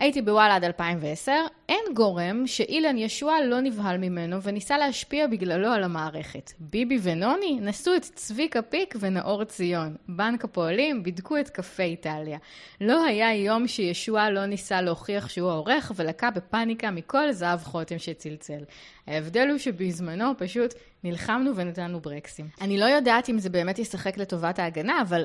הייתי 0.00 0.22
בוואלה 0.22 0.54
עד 0.54 0.64
2010, 0.64 1.32
אין 1.68 1.84
גורם 1.94 2.46
שאילן 2.46 2.96
ישוע 2.96 3.40
לא 3.40 3.60
נבהל 3.60 3.98
ממנו 3.98 4.42
וניסה 4.42 4.78
להשפיע 4.78 5.26
בגללו 5.26 5.68
על 5.68 5.84
המערכת. 5.84 6.52
ביבי 6.58 6.98
ונוני 7.02 7.58
נשאו 7.60 7.96
את 7.96 8.02
צביקה 8.02 8.62
פיק 8.62 8.94
ונאור 9.00 9.44
ציון. 9.44 9.96
בנק 10.08 10.44
הפועלים 10.44 11.02
בידקו 11.02 11.38
את 11.38 11.48
קפה 11.48 11.82
איטליה. 11.82 12.38
לא 12.80 13.04
היה 13.04 13.34
יום 13.34 13.66
שישוע 13.66 14.30
לא 14.30 14.46
ניסה 14.46 14.80
להוכיח 14.80 15.28
שהוא 15.28 15.50
העורך 15.50 15.92
ולקה 15.96 16.30
בפאניקה 16.30 16.90
מכל 16.90 17.32
זהב 17.32 17.60
חותם 17.60 17.98
שצלצל. 17.98 18.64
ההבדל 19.06 19.48
הוא 19.50 19.58
שבזמנו 19.58 20.32
פשוט 20.38 20.74
נלחמנו 21.04 21.56
ונתנו 21.56 22.00
ברקסים. 22.00 22.48
אני 22.60 22.78
לא 22.78 22.84
יודעת 22.84 23.28
אם 23.28 23.38
זה 23.38 23.50
באמת 23.50 23.78
ישחק 23.78 24.18
לטובת 24.18 24.58
ההגנה, 24.58 25.02
אבל 25.02 25.24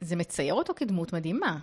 זה 0.00 0.16
מצייר 0.16 0.54
אותו 0.54 0.74
כדמות 0.76 1.12
מדהימה. 1.12 1.58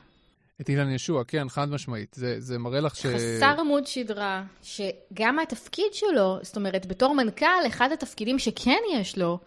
את 0.62 0.70
אילן 0.70 0.91
ישוע, 0.91 1.24
כן, 1.24 1.50
חד 1.50 1.70
משמעית. 1.70 2.13
זה, 2.13 2.36
זה 2.39 2.58
מראה 2.60 2.80
לך 2.80 2.96
ש... 2.96 3.06
חסר 3.06 3.56
עמוד 3.60 3.88
שדרה, 3.88 4.44
שגם 4.63 5.39
התפקיד 5.39 5.94
שלו, 5.94 6.39
זאת 6.41 6.56
אומרת, 6.56 6.86
בתור 6.86 7.15
מנכ"ל, 7.15 7.68
אחד 7.68 7.91
התפקידים 7.91 8.39
שכן 8.39 8.80
יש 8.94 9.18
לו, 9.18 9.39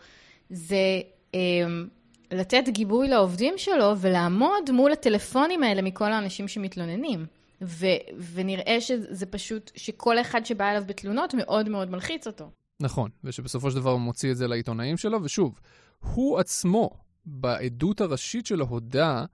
זה 0.50 1.00
אה, 1.34 1.40
לתת 2.30 2.64
גיבוי 2.68 3.08
לעובדים 3.08 3.54
שלו 3.56 3.98
ולעמוד 4.00 4.70
מול 4.70 4.92
הטלפונים 4.92 5.62
האלה 5.62 5.82
מכל 5.82 6.12
האנשים 6.12 6.48
שמתלוננים. 6.48 7.26
ו- 7.62 7.86
ונראה 8.32 8.80
שזה 8.80 9.26
פשוט, 9.26 9.70
שכל 9.74 10.20
אחד 10.20 10.46
שבא 10.46 10.70
אליו 10.70 10.84
בתלונות 10.86 11.34
מאוד 11.34 11.68
מאוד 11.68 11.90
מלחיץ 11.90 12.26
אותו. 12.26 12.50
נכון, 12.80 13.10
ושבסופו 13.24 13.70
של 13.70 13.76
דבר 13.76 13.90
הוא 13.90 14.00
מוציא 14.00 14.30
את 14.30 14.36
זה 14.36 14.48
לעיתונאים 14.48 14.96
שלו, 14.96 15.22
ושוב, 15.22 15.60
הוא 16.00 16.38
עצמו, 16.38 16.90
בעדות 17.26 18.00
הראשית 18.00 18.46
שלו, 18.46 18.66
הודה 18.66 19.24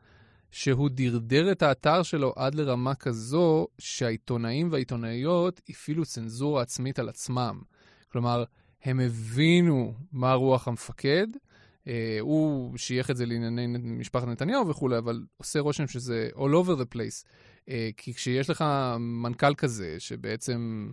שהוא 0.51 0.91
דרדר 0.93 1.53
את 1.53 1.63
האתר 1.63 2.03
שלו 2.03 2.33
עד 2.37 2.55
לרמה 2.55 2.95
כזו 2.95 3.67
שהעיתונאים 3.79 4.69
והעיתונאיות 4.73 5.61
הפעילו 5.69 6.05
צנזורה 6.05 6.63
עצמית 6.63 6.99
על 6.99 7.09
עצמם. 7.09 7.61
כלומר, 8.13 8.45
הם 8.85 9.01
הבינו 9.01 9.95
מה 10.13 10.33
רוח 10.33 10.69
המפקד, 10.69 11.27
אה, 11.89 12.17
הוא 12.21 12.77
שייך 12.79 13.11
את 13.11 13.17
זה 13.17 13.27
לענייני 13.27 13.67
משפחת 13.81 14.29
נתניהו 14.29 14.69
וכולי, 14.69 14.99
אבל 14.99 15.25
עושה 15.37 15.61
רושם 15.61 15.87
שזה 15.87 16.29
all 16.35 16.39
over 16.65 16.81
the 16.81 16.95
place. 16.95 17.27
אה, 17.69 17.91
כי 17.97 18.15
כשיש 18.15 18.51
לך 18.51 18.65
מנכ"ל 18.99 19.55
כזה, 19.55 19.97
שבעצם 19.99 20.91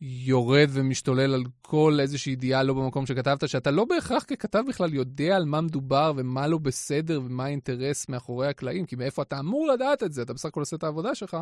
יורד 0.00 0.68
ומשתולל 0.72 1.34
על 1.34 1.42
כל 1.62 1.98
איזושהי 2.00 2.32
ידיעה 2.32 2.62
לא 2.62 2.74
במקום 2.74 3.06
שכתבת, 3.06 3.48
שאתה 3.48 3.70
לא 3.70 3.84
בהכרח 3.84 4.24
ככתב 4.24 4.62
בכלל 4.68 4.94
יודע 4.94 5.36
על 5.36 5.44
מה 5.44 5.60
מדובר 5.60 6.12
ומה 6.16 6.46
לא 6.46 6.58
בסדר 6.58 7.20
ומה 7.24 7.44
האינטרס 7.44 8.08
מאחורי 8.08 8.48
הקלעים, 8.48 8.86
כי 8.86 8.96
מאיפה 8.96 9.22
אתה 9.22 9.38
אמור 9.38 9.66
לדעת 9.66 10.02
את 10.02 10.12
זה, 10.12 10.22
אתה 10.22 10.32
בסך 10.32 10.48
הכל 10.48 10.60
עושה 10.60 10.76
את 10.76 10.82
העבודה 10.82 11.14
שלך. 11.14 11.36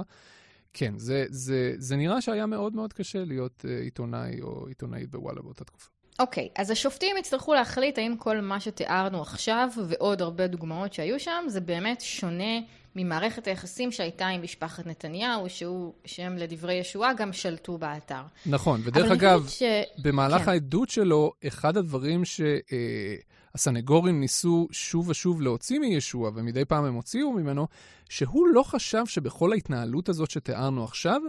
כן, 0.72 0.94
זה, 0.96 1.24
זה, 1.28 1.72
זה 1.76 1.96
נראה 1.96 2.20
שהיה 2.20 2.46
מאוד 2.46 2.74
מאוד 2.74 2.92
קשה 2.92 3.24
להיות 3.24 3.64
uh, 3.64 3.82
עיתונאי 3.84 4.40
או 4.40 4.66
עיתונאית 4.66 5.10
בוואלה 5.10 5.42
באותה 5.42 5.64
תקופה. 5.64 5.90
אוקיי, 6.18 6.48
okay, 6.48 6.60
אז 6.60 6.70
השופטים 6.70 7.16
יצטרכו 7.16 7.54
להחליט 7.54 7.98
האם 7.98 8.16
כל 8.18 8.40
מה 8.40 8.60
שתיארנו 8.60 9.22
עכשיו, 9.22 9.68
ועוד 9.88 10.22
הרבה 10.22 10.46
דוגמאות 10.46 10.92
שהיו 10.92 11.20
שם, 11.20 11.44
זה 11.48 11.60
באמת 11.60 12.00
שונה 12.00 12.60
ממערכת 12.96 13.46
היחסים 13.46 13.92
שהייתה 13.92 14.26
עם 14.26 14.42
משפחת 14.42 14.86
נתניהו, 14.86 15.48
שהוא, 15.48 15.94
שהם 16.04 16.36
לדברי 16.36 16.74
ישועה 16.74 17.14
גם 17.14 17.32
שלטו 17.32 17.78
באתר. 17.78 18.22
נכון, 18.46 18.80
ודרך 18.84 19.10
אגב, 19.10 19.46
ש... 19.48 19.62
במהלך 20.02 20.42
כן. 20.42 20.50
העדות 20.50 20.88
שלו, 20.88 21.32
אחד 21.46 21.76
הדברים 21.76 22.22
שהסנגורים 22.24 24.14
אה, 24.14 24.20
ניסו 24.20 24.68
שוב 24.70 25.08
ושוב 25.08 25.42
להוציא 25.42 25.78
מישוע, 25.78 26.30
ומדי 26.34 26.64
פעם 26.64 26.84
הם 26.84 26.94
הוציאו 26.94 27.32
ממנו, 27.32 27.66
שהוא 28.08 28.48
לא 28.48 28.62
חשב 28.62 29.06
שבכל 29.06 29.52
ההתנהלות 29.52 30.08
הזאת 30.08 30.30
שתיארנו 30.30 30.84
עכשיו, 30.84 31.20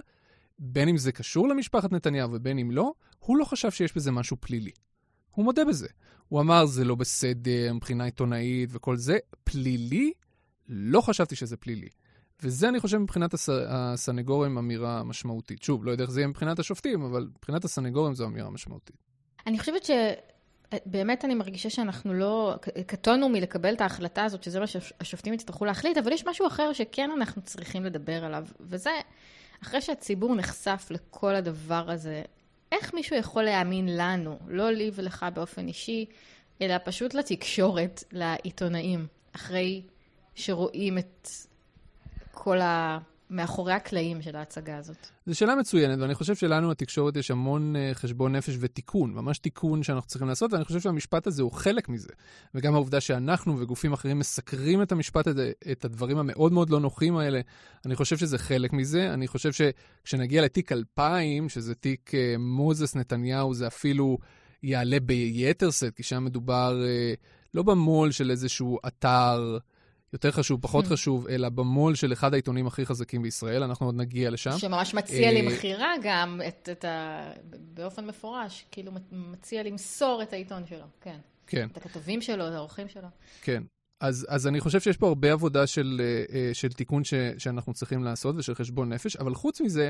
בין 0.60 0.90
אם 0.90 0.98
זה 0.98 1.12
קשור 1.12 1.48
למשפחת 1.48 1.92
נתניהו 1.92 2.30
ובין 2.34 2.60
אם 2.60 2.72
לא, 2.72 2.94
הוא 3.20 3.38
לא 3.38 3.46
חשב 3.46 3.72
שיש 3.72 3.96
בזה 3.96 4.12
משהו 4.12 4.38
פלילי. 4.40 4.72
הוא 5.32 5.46
מודה 5.46 5.66
בזה. 5.66 5.88
הוא 6.28 6.42
אמר, 6.42 6.66
זה 6.66 6.86
לא 6.86 6.96
בסדר 6.96 7.74
מבחינה 7.74 8.04
עיתונאית 8.04 8.70
וכל 8.74 8.98
זה. 8.98 9.18
פלילי? 9.44 10.12
לא 10.70 11.02
חשבתי 11.02 11.36
שזה 11.36 11.58
פלילי. 11.58 11.90
וזה, 12.44 12.70
אני 12.70 12.80
חושב, 12.80 12.98
מבחינת 12.98 13.34
הס... 13.34 13.50
הסנגורים 13.68 14.58
אמירה 14.58 15.04
משמעותית. 15.04 15.64
שוב, 15.64 15.86
לא 15.86 15.92
יודע 15.92 16.04
איך 16.04 16.12
זה 16.12 16.20
יהיה 16.20 16.28
מבחינת 16.28 16.60
השופטים, 16.60 17.02
אבל 17.02 17.28
מבחינת 17.38 17.66
הסנגורים 17.66 18.16
זו 18.16 18.26
אמירה 18.26 18.50
משמעותית. 18.50 18.96
אני 19.48 19.60
חושבת 19.60 19.86
ש... 19.86 19.92
באמת 20.86 21.26
אני 21.26 21.36
מרגישה 21.36 21.70
שאנחנו 21.70 22.14
לא, 22.14 22.56
קטונו 22.86 23.30
מלקבל 23.30 23.74
את 23.74 23.82
ההחלטה 23.82 24.24
הזאת, 24.24 24.44
שזה 24.44 24.60
מה 24.60 24.68
שהשופטים 24.68 25.34
יצטרכו 25.34 25.66
להחליט, 25.66 25.98
אבל 25.98 26.12
יש 26.12 26.26
משהו 26.28 26.48
אחר 26.48 26.74
שכן 26.74 27.10
אנחנו 27.18 27.42
צריכים 27.42 27.86
לדבר 27.86 28.26
עליו, 28.26 28.46
וזה 28.60 28.90
אחרי 29.64 29.82
שהציבור 29.82 30.36
נחשף 30.36 30.88
לכל 30.90 31.36
הדבר 31.36 31.92
הזה, 31.92 32.24
איך 32.72 32.94
מישהו 32.94 33.16
יכול 33.16 33.44
להאמין 33.44 33.98
לנו, 33.98 34.40
לא 34.48 34.72
לי 34.72 34.92
ולך 34.94 35.26
באופן 35.34 35.68
אישי, 35.68 36.06
אלא 36.62 36.76
פשוט 36.86 37.14
לתקשורת, 37.14 38.04
לעיתונאים, 38.12 39.08
אחרי 39.36 39.82
שרואים 40.40 40.98
את 40.98 41.30
כל 42.32 42.62
ה... 42.62 43.00
מאחורי 43.30 43.74
הקלעים 43.74 44.22
של 44.22 44.36
ההצגה 44.36 44.78
הזאת? 44.78 45.08
זו 45.26 45.36
שאלה 45.36 45.56
מצוינת, 45.56 46.00
ואני 46.00 46.16
חושב 46.16 46.36
שלנו, 46.36 46.72
התקשורת, 46.72 47.16
יש 47.16 47.32
המון 47.32 47.76
uh, 47.76 47.96
חשבון 47.96 48.36
נפש 48.36 48.56
ותיקון, 48.60 49.14
ממש 49.14 49.40
תיקון 49.40 49.84
שאנחנו 49.84 50.08
צריכים 50.08 50.28
לעשות, 50.28 50.54
ואני 50.54 50.66
חושב 50.66 50.80
שהמשפט 50.80 51.28
הזה 51.28 51.44
הוא 51.44 51.52
חלק 51.52 51.90
מזה. 51.90 52.10
וגם 52.56 52.74
העובדה 52.74 53.02
שאנחנו 53.02 53.60
וגופים 53.60 53.94
אחרים 53.94 54.20
מסקרים 54.20 54.82
את 54.82 54.92
המשפט 54.92 55.28
הזה, 55.28 55.52
את 55.72 55.86
הדברים 55.86 56.18
המאוד 56.18 56.54
מאוד 56.54 56.70
לא 56.70 56.80
נוחים 56.80 57.18
האלה, 57.18 57.42
אני 57.86 57.96
חושב 57.96 58.18
שזה 58.18 58.38
חלק 58.38 58.74
מזה. 58.74 59.14
אני 59.14 59.28
חושב 59.28 59.52
שכשנגיע 59.52 60.42
לתיק 60.42 60.72
2000, 60.72 61.50
שזה 61.50 61.76
תיק 61.76 62.12
uh, 62.14 62.38
מוזס 62.40 62.96
נתניהו, 62.96 63.54
זה 63.54 63.68
אפילו 63.68 64.18
יעלה 64.64 65.00
ביתר 65.00 65.72
שאת, 65.72 65.96
כי 65.96 66.04
שם 66.04 66.26
מדובר 66.26 66.82
uh, 66.82 67.18
לא 67.54 67.64
במו"ל 67.64 68.12
של 68.12 68.32
איזשהו 68.32 68.78
אתר, 68.88 69.58
יותר 70.14 70.32
חשוב, 70.32 70.62
פחות 70.62 70.86
mm. 70.86 70.90
חשוב, 70.90 71.28
אלא 71.28 71.50
במו"ל 71.50 71.96
של 71.96 72.14
אחד 72.14 72.34
העיתונים 72.34 72.68
הכי 72.68 72.86
חזקים 72.86 73.22
בישראל, 73.22 73.64
אנחנו 73.64 73.86
עוד 73.86 73.96
נגיע 73.96 74.30
לשם. 74.30 74.58
שממש 74.58 74.94
מציע 74.94 75.32
לי 75.32 75.42
אה, 75.42 75.48
מכירה 75.48 75.94
גם, 76.04 76.42
את, 76.48 76.70
את 76.72 76.86
ה... 76.86 77.32
באופן 77.74 78.06
מפורש, 78.06 78.66
כאילו 78.72 78.92
מציע 79.12 79.64
למסור 79.64 80.24
את 80.24 80.34
העיתון 80.34 80.66
שלו, 80.66 80.86
כן. 81.02 81.18
כן. 81.48 81.68
את 81.72 81.78
הכתבים 81.78 82.22
שלו, 82.22 82.48
את 82.48 82.54
האורחים 82.54 82.88
שלו. 82.88 83.08
כן. 83.42 83.64
אז, 84.02 84.26
אז 84.30 84.48
אני 84.48 84.60
חושב 84.60 84.80
שיש 84.80 84.98
פה 84.98 85.08
הרבה 85.08 85.32
עבודה 85.32 85.68
של, 85.68 86.02
אה, 86.34 86.54
של 86.54 86.70
תיקון 86.70 87.04
ש, 87.04 87.14
שאנחנו 87.38 87.74
צריכים 87.74 88.04
לעשות 88.04 88.36
ושל 88.38 88.56
חשבון 88.56 88.94
נפש, 88.94 89.16
אבל 89.16 89.36
חוץ 89.36 89.62
מזה, 89.62 89.90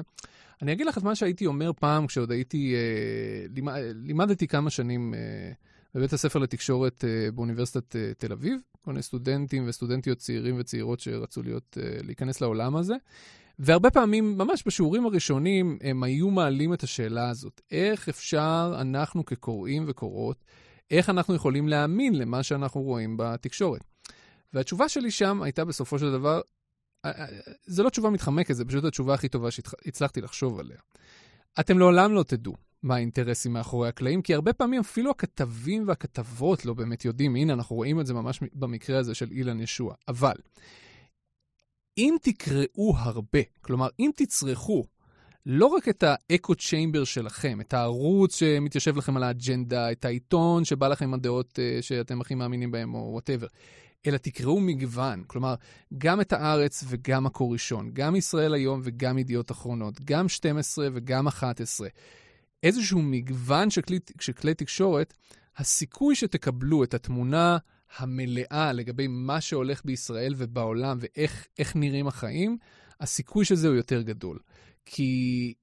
אני 0.62 0.74
אגיד 0.74 0.88
לך 0.88 0.98
את 0.98 1.04
מה 1.04 1.16
שהייתי 1.16 1.46
אומר 1.46 1.72
פעם 1.80 2.08
כשעוד 2.08 2.32
הייתי, 2.32 2.76
אה, 2.76 3.92
לימדתי 3.96 4.48
כמה 4.48 4.70
שנים 4.70 5.14
בבית 5.96 6.14
הספר 6.14 6.40
לתקשורת 6.40 7.04
באוניברסיטת 7.34 7.96
תל 8.18 8.32
אביב, 8.32 8.60
כל 8.82 8.92
מיני 8.92 9.04
סטודנטים 9.04 9.64
וסטודנטיות 9.68 10.18
צעירים 10.18 10.56
וצעירות 10.60 11.00
שרצו 11.00 11.44
להיות, 11.44 11.78
uh, 11.80 12.06
להיכנס 12.06 12.42
לעולם 12.42 12.76
הזה. 12.76 12.96
והרבה 13.60 13.90
פעמים, 13.90 14.38
ממש 14.38 14.64
בשיעורים 14.66 15.06
הראשונים, 15.06 15.78
הם 15.82 16.04
היו 16.04 16.30
מעלים 16.30 16.74
את 16.74 16.84
השאלה 16.84 17.30
הזאת. 17.30 17.62
איך 17.72 18.10
אפשר, 18.10 18.78
אנחנו 18.82 19.26
כקוראים 19.26 19.86
וקוראות, 19.88 20.46
איך 20.92 21.10
אנחנו 21.10 21.36
יכולים 21.36 21.68
להאמין 21.68 22.16
למה 22.16 22.44
שאנחנו 22.44 22.82
רואים 22.82 23.16
בתקשורת? 23.18 23.82
והתשובה 24.54 24.90
שלי 24.90 25.12
שם 25.12 25.42
הייתה 25.42 25.66
בסופו 25.66 26.00
של 26.00 26.12
דבר, 26.12 26.42
אה, 27.06 27.12
אה, 27.12 27.26
זו 27.66 27.84
לא 27.84 27.90
תשובה 27.90 28.10
מתחמקת, 28.10 28.54
זו 28.54 28.66
פשוט 28.68 28.84
התשובה 28.84 29.14
הכי 29.14 29.30
טובה 29.30 29.52
שהצלחתי 29.52 30.22
לחשוב 30.22 30.60
עליה. 30.60 30.78
אתם 31.60 31.80
לעולם 31.80 32.14
לא 32.14 32.24
תדעו 32.24 32.56
מה 32.84 32.96
האינטרסים 32.96 33.54
מאחורי 33.54 33.90
הקלעים, 33.90 34.22
כי 34.22 34.34
הרבה 34.34 34.54
פעמים 34.54 34.80
אפילו 34.80 35.12
הכתבים 35.12 35.88
והכתבות 35.88 36.66
לא 36.66 36.74
באמת 36.74 37.06
יודעים, 37.06 37.36
הנה, 37.36 37.54
אנחנו 37.54 37.76
רואים 37.76 38.00
את 38.00 38.06
זה 38.06 38.14
ממש 38.14 38.40
במקרה 38.54 39.00
הזה 39.00 39.16
של 39.16 39.32
אילן 39.32 39.60
ישוע. 39.60 39.94
אבל, 40.08 40.36
אם 41.98 42.16
תקראו 42.22 42.94
הרבה, 42.98 43.40
כלומר, 43.62 43.88
אם 44.00 44.12
תצרכו 44.16 44.84
לא 45.46 45.66
רק 45.66 45.90
את 45.90 46.04
ה 46.08 46.56
echo 46.56 46.73
chamber 46.73 47.04
שלכם, 47.04 47.62
את 47.62 47.74
הערוץ 47.74 48.36
שמתיישב 48.36 48.98
לכם 48.98 49.18
על 49.18 49.24
האג'נדה, 49.24 49.92
את 49.92 50.06
העיתון 50.06 50.66
שבא 50.66 50.88
לכם 50.88 51.06
עם 51.06 51.14
הדעות 51.14 51.60
uh, 51.60 51.82
שאתם 51.82 52.22
הכי 52.22 52.36
מאמינים 52.36 52.72
בהם, 52.72 52.94
או 52.94 53.00
whatever, 53.00 53.48
אלא 54.08 54.18
תקראו 54.18 54.60
מגוון. 54.60 55.24
כלומר, 55.28 55.56
גם 55.98 56.22
את 56.22 56.34
הארץ 56.34 56.84
וגם 56.88 57.24
מקור 57.24 57.54
ראשון, 57.54 57.90
גם 57.94 58.16
ישראל 58.16 58.54
היום 58.54 58.82
וגם 58.84 59.18
ידיעות 59.18 59.52
אחרונות, 59.52 60.02
גם 60.06 60.30
12 60.30 60.88
וגם 60.94 61.28
11. 61.28 61.88
איזשהו 62.64 63.02
מגוון 63.02 63.70
של 63.70 63.82
כלי, 63.82 64.00
של 64.20 64.34
כלי 64.34 64.54
תקשורת, 64.54 65.14
הסיכוי 65.58 66.16
שתקבלו 66.16 66.84
את 66.84 66.94
התמונה 66.94 67.58
המלאה 67.98 68.74
לגבי 68.74 69.08
מה 69.08 69.42
שהולך 69.42 69.82
בישראל 69.86 70.34
ובעולם 70.38 70.98
ואיך 71.02 71.76
נראים 71.76 72.08
החיים, 72.08 72.58
הסיכוי 73.00 73.46
של 73.46 73.56
זה 73.56 73.68
הוא 73.68 73.76
יותר 73.76 74.02
גדול. 74.02 74.40
כי 74.86 75.54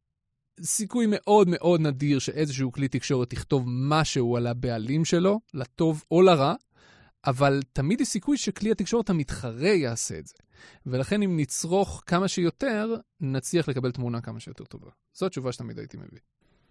סיכוי 0.62 1.06
מאוד 1.09 1.48
מאוד 1.48 1.80
נדיר 1.80 2.18
שאיזשהו 2.18 2.72
כלי 2.72 2.88
תקשורת 2.88 3.32
יכתוב 3.32 3.64
משהו 3.66 4.37
על 4.37 4.46
הבעלים 4.46 5.04
שלו, 5.04 5.40
לטוב 5.54 6.04
או 6.11 6.22
לרע, 6.22 6.54
אבל 7.26 7.61
תמיד 7.72 8.00
יש 8.00 8.09
סיכוי 8.09 8.37
שכלי 8.37 8.70
התקשורת 8.70 9.11
המתחרה 9.11 9.68
יעשה 9.68 10.18
את 10.18 10.26
זה. 10.26 10.35
ולכן 10.87 11.22
אם 11.22 11.37
נצרוך 11.37 12.02
כמה 12.06 12.28
שיותר, 12.28 12.94
נצליח 13.20 13.68
לקבל 13.68 13.92
תמונה 13.92 14.20
כמה 14.20 14.40
שיותר 14.40 14.64
טובה. 14.64 14.90
זו 15.14 15.26
התשובה 15.26 15.52
שתמיד 15.52 15.78
הייתי 15.78 15.96
מביא. 15.96 16.18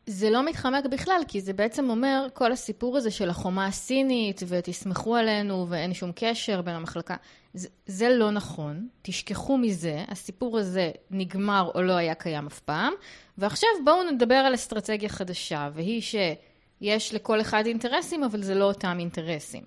זה 0.08 0.30
לא 0.30 0.46
מתחמק 0.46 0.86
בכלל, 0.86 1.22
כי 1.28 1.42
זה 1.42 1.54
בעצם 1.54 1.90
אומר, 1.90 2.28
כל 2.34 2.52
הסיפור 2.52 2.98
הזה 2.98 3.12
של 3.12 3.30
החומה 3.30 3.66
הסינית, 3.66 4.42
ותסמכו 4.48 5.16
עלינו, 5.16 5.66
ואין 5.70 5.94
שום 5.94 6.12
קשר 6.16 6.62
בין 6.62 6.76
המחלקה, 6.76 7.16
זה, 7.54 7.68
זה 7.86 8.10
לא 8.10 8.32
נכון, 8.32 8.88
תשכחו 9.02 9.58
מזה, 9.58 10.04
הסיפור 10.08 10.58
הזה 10.58 10.92
נגמר 11.12 11.72
או 11.76 11.82
לא 11.82 11.94
היה 11.94 12.16
קיים 12.16 12.48
אף 12.48 12.60
פעם, 12.60 12.94
ועכשיו 13.38 13.70
בואו 13.86 14.12
נדבר 14.12 14.36
על 14.36 14.56
אסטרטגיה 14.56 15.10
חדשה, 15.10 15.70
והיא 15.74 16.02
שיש 16.02 17.14
לכל 17.14 17.42
אחד 17.42 17.66
אינטרסים, 17.66 18.24
אבל 18.24 18.42
זה 18.42 18.56
לא 18.56 18.66
אותם 18.66 18.98
אינטרסים. 19.00 19.64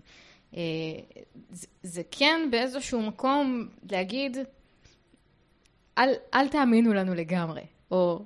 אה, 0.57 0.61
זה, 1.51 1.66
זה 1.83 2.03
כן 2.11 2.48
באיזשהו 2.51 3.03
מקום 3.03 3.68
להגיד, 3.90 4.37
אל, 5.98 6.11
אל 6.35 6.48
תאמינו 6.48 6.94
לנו 6.94 7.14
לגמרי, 7.14 7.62
או 7.90 8.24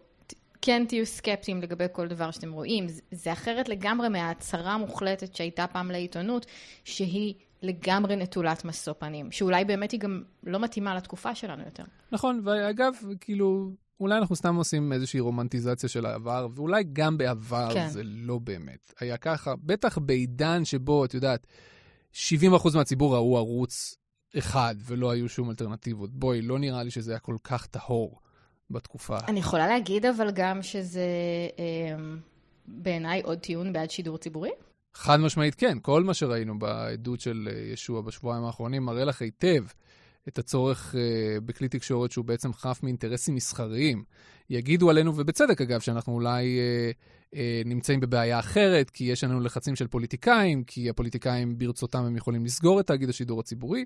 כן 0.62 0.85
תהיו 0.88 1.07
סקפטיים 1.07 1.62
לגבי 1.62 1.85
כל 1.92 2.09
דבר 2.09 2.31
שאתם 2.31 2.53
רואים. 2.53 2.87
זה 3.11 3.33
אחרת 3.33 3.68
לגמרי 3.68 4.09
מההצהרה 4.09 4.72
המוחלטת 4.72 5.35
שהייתה 5.35 5.66
פעם 5.66 5.90
לעיתונות, 5.90 6.46
שהיא 6.85 7.35
לגמרי 7.62 8.16
נטולת 8.16 8.64
משוא 8.64 8.92
פנים, 8.98 9.33
שאולי 9.33 9.64
באמת 9.64 9.90
היא 9.90 10.01
גם 10.01 10.22
לא 10.42 10.59
מתאימה 10.59 10.94
לתקופה 10.94 11.35
שלנו 11.35 11.62
יותר. 11.64 11.85
נכון, 12.12 12.40
ואגב, 12.44 12.94
כאילו, 13.20 13.70
אולי 14.01 14.18
אנחנו 14.18 14.37
סתם 14.37 14.55
עושים 14.55 14.92
איזושהי 14.92 15.20
רומנטיזציה 15.20 15.88
של 15.88 16.07
העבר, 16.07 16.48
ואולי 16.55 16.85
גם 16.92 17.18
בעבר 17.18 17.75
כן. 17.75 17.88
זה 17.88 18.03
לא 18.05 18.38
באמת 18.38 18.94
היה 19.01 19.16
ככה. 19.16 19.55
בטח 19.62 19.98
בעידן 19.98 20.64
שבו, 20.64 21.05
את 21.05 21.14
יודעת, 21.14 21.46
70% 22.12 22.16
מהציבור 22.75 23.14
ראו 23.14 23.37
ערוץ 23.37 23.96
אחד 24.38 24.75
ולא 24.87 25.11
היו 25.11 25.29
שום 25.29 25.51
אלטרנטיבות. 25.51 26.11
בואי, 26.12 26.42
לא 26.42 26.59
נראה 26.59 26.83
לי 26.83 26.90
שזה 26.90 27.12
היה 27.12 27.18
כל 27.18 27.37
כך 27.44 27.66
טהור 27.66 28.20
בתקופה. 28.73 29.19
אני 29.29 29.41
יכולה 29.41 29.67
להגיד 29.67 30.07
אבל 30.07 30.31
גם 30.31 30.63
שזה 30.63 31.07
אה, 31.59 31.97
בעיניי 32.67 33.21
עוד 33.23 33.39
טיעון 33.39 33.73
בעד 33.73 33.91
שידור 33.91 34.19
ציבורי? 34.19 34.51
חד 34.95 35.21
משמעית 35.21 35.55
כן, 35.55 35.79
כל 35.83 36.05
מה 36.05 36.15
שראינו 36.15 36.59
בעדות 36.59 37.21
של 37.21 37.49
אה, 37.51 37.61
ישוע 37.73 38.01
בשבועיים 38.01 38.45
האחרונים 38.45 38.85
מראה 38.85 39.05
לך 39.05 39.23
היטב 39.23 39.65
את 40.29 40.39
הצורך 40.39 40.95
uh, 40.95 41.41
בכלי 41.41 41.69
תקשורת 41.69 42.13
שהוא 42.13 42.25
בעצם 42.25 42.53
חף 42.53 42.81
מאינטרסים 42.83 43.35
מסחריים. 43.35 44.05
יגידו 44.51 44.91
עלינו, 44.91 45.17
ובצדק 45.17 45.61
אגב, 45.61 45.81
שאנחנו 45.81 46.15
אולי 46.15 46.59
uh, 46.59 47.35
uh, 47.35 47.37
נמצאים 47.65 48.01
בבעיה 48.01 48.39
אחרת, 48.39 48.91
כי 48.91 49.05
יש 49.05 49.25
לנו 49.25 49.41
לחצים 49.41 49.77
של 49.77 49.87
פוליטיקאים, 49.87 50.65
כי 50.65 50.91
הפוליטיקאים 50.91 51.59
ברצותם 51.59 52.05
הם 52.05 52.17
יכולים 52.17 52.45
לסגור 52.45 52.81
את 52.81 52.87
תאגיד 52.87 53.09
השידור 53.09 53.41
הציבורי. 53.41 53.85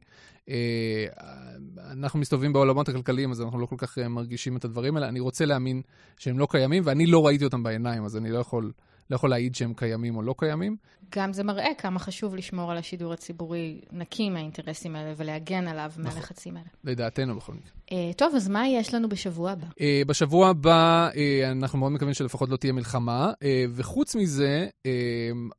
אנחנו 1.90 2.18
מסתובבים 2.18 2.52
בעולמות 2.52 2.88
הכלכליים, 2.88 3.30
אז 3.30 3.40
אנחנו 3.40 3.58
לא 3.58 3.66
כל 3.66 3.76
כך 3.78 3.98
מרגישים 3.98 4.56
את 4.56 4.64
הדברים 4.64 4.96
האלה. 4.96 5.08
אני 5.08 5.20
רוצה 5.20 5.44
להאמין 5.44 5.82
שהם 6.18 6.38
לא 6.38 6.46
קיימים, 6.50 6.82
ואני 6.86 7.06
לא 7.06 7.26
ראיתי 7.26 7.44
אותם 7.44 7.62
בעיניים, 7.62 8.04
אז 8.04 8.16
אני 8.16 8.30
לא 8.30 8.38
יכול... 8.38 8.72
לא 9.10 9.16
יכול 9.16 9.30
להעיד 9.30 9.54
שהם 9.54 9.74
קיימים 9.74 10.16
או 10.16 10.22
לא 10.22 10.34
קיימים. 10.38 10.76
גם 11.14 11.32
זה 11.32 11.44
מראה 11.44 11.70
כמה 11.78 11.98
חשוב 11.98 12.34
לשמור 12.34 12.72
על 12.72 12.78
השידור 12.78 13.12
הציבורי 13.12 13.80
נקי 13.92 14.30
מהאינטרסים 14.30 14.96
האלה 14.96 15.14
ולהגן 15.16 15.68
עליו 15.68 15.92
נכון. 15.98 16.04
מהלחצים 16.04 16.56
האלה. 16.56 16.68
לדעתנו 16.84 17.36
בכל 17.36 17.52
מקרה. 17.52 17.70
Uh, 17.90 18.14
טוב, 18.16 18.34
אז 18.34 18.48
מה 18.48 18.68
יש 18.68 18.94
לנו 18.94 19.08
בשבוע 19.08 19.50
הבא? 19.50 19.66
Uh, 19.66 19.80
בשבוע 20.06 20.48
הבא 20.48 21.08
uh, 21.12 21.16
אנחנו 21.50 21.78
מאוד 21.78 21.92
מקווים 21.92 22.14
שלפחות 22.14 22.48
לא 22.48 22.56
תהיה 22.56 22.72
מלחמה, 22.72 23.32
uh, 23.32 23.44
וחוץ 23.74 24.16
מזה, 24.16 24.68
uh, 24.82 24.86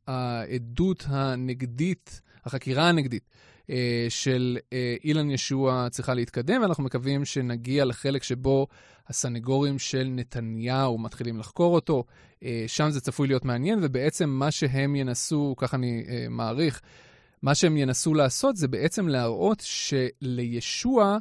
העדות 0.08 1.06
הנגדית, 1.08 2.22
החקירה 2.46 2.90
הנגדית, 2.90 3.24
של 4.10 4.58
uh, 4.60 4.74
אילן 5.04 5.30
ישוע 5.30 5.88
צריכה 5.92 6.14
להתקדם, 6.14 6.62
ואנחנו 6.62 6.84
מקווים 6.84 7.26
שנגיע 7.26 7.86
לחלק 7.86 8.24
שבו 8.24 8.68
הסנגורים 9.10 9.80
של 9.80 10.08
נתניהו 10.12 10.98
מתחילים 10.98 11.40
לחקור 11.40 11.76
אותו. 11.76 12.04
אה, 12.44 12.64
שם 12.68 12.90
זה 12.90 13.02
צפוי 13.02 13.28
להיות 13.28 13.46
מעניין, 13.46 13.80
ובעצם 13.82 14.30
מה 14.30 14.52
שהם 14.52 14.96
ינסו, 14.96 15.56
ככה 15.58 15.78
אני 15.78 16.04
אה, 16.10 16.26
מעריך, 16.30 16.82
מה 17.42 17.56
שהם 17.56 17.78
ינסו 17.78 18.14
לעשות 18.14 18.58
זה 18.58 18.68
בעצם 18.68 19.08
להראות 19.08 19.64
שלישוע 19.66 21.18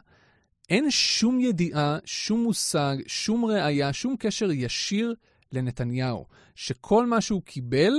אין 0.69 0.91
שום 0.91 1.41
ידיעה, 1.41 1.99
שום 2.05 2.43
מושג, 2.43 2.97
שום 3.07 3.45
ראייה, 3.45 3.93
שום 3.93 4.17
קשר 4.19 4.51
ישיר 4.53 5.15
לנתניהו. 5.53 6.27
שכל 6.55 7.07
מה 7.07 7.21
שהוא 7.21 7.43
קיבל, 7.43 7.93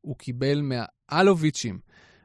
הוא 0.00 0.16
קיבל 0.16 0.60
מהאלוביצ'ים, 0.62 1.78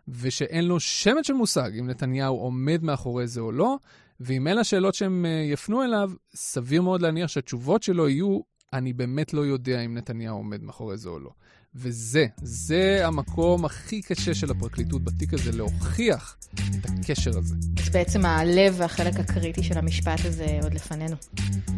ושאין 0.08 0.66
לו 0.66 0.80
שמץ 0.80 1.28
של 1.28 1.34
מושג 1.34 1.72
אם 1.80 1.88
נתניהו 1.88 2.36
עומד 2.36 2.84
מאחורי 2.84 3.28
זה 3.28 3.42
או 3.42 3.52
לא, 3.52 3.78
ואם 4.20 4.48
אלה 4.48 4.62
השאלות 4.62 4.96
שהם 4.96 5.26
אה, 5.26 5.30
יפנו 5.52 5.84
אליו, 5.84 6.12
סביר 6.36 6.82
מאוד 6.82 7.02
להניח 7.02 7.28
שהתשובות 7.28 7.84
שלו 7.84 8.10
יהיו, 8.10 8.40
אני 8.74 8.94
באמת 8.94 9.34
לא 9.34 9.42
יודע 9.42 9.82
אם 9.82 9.98
נתניהו 9.98 10.38
עומד 10.38 10.64
מאחורי 10.64 10.98
זה 10.98 11.10
או 11.10 11.20
לא. 11.20 11.32
וזה, 11.76 12.26
זה 12.42 13.08
המקום 13.08 13.66
הכי 13.66 14.02
קשה 14.02 14.34
של 14.34 14.52
הפרקליטות 14.52 15.04
בתיק 15.04 15.34
הזה, 15.34 15.52
להוכיח 15.52 16.38
את 16.54 16.86
הקשר 16.86 17.38
הזה. 17.38 17.56
בעצם 17.90 18.26
הלב 18.26 18.76
והחלק 18.78 19.20
הקריטי 19.20 19.64
של 19.64 19.78
המשפט 19.78 20.26
הזה 20.26 20.60
עוד 20.64 20.74
לפנינו. 20.74 21.16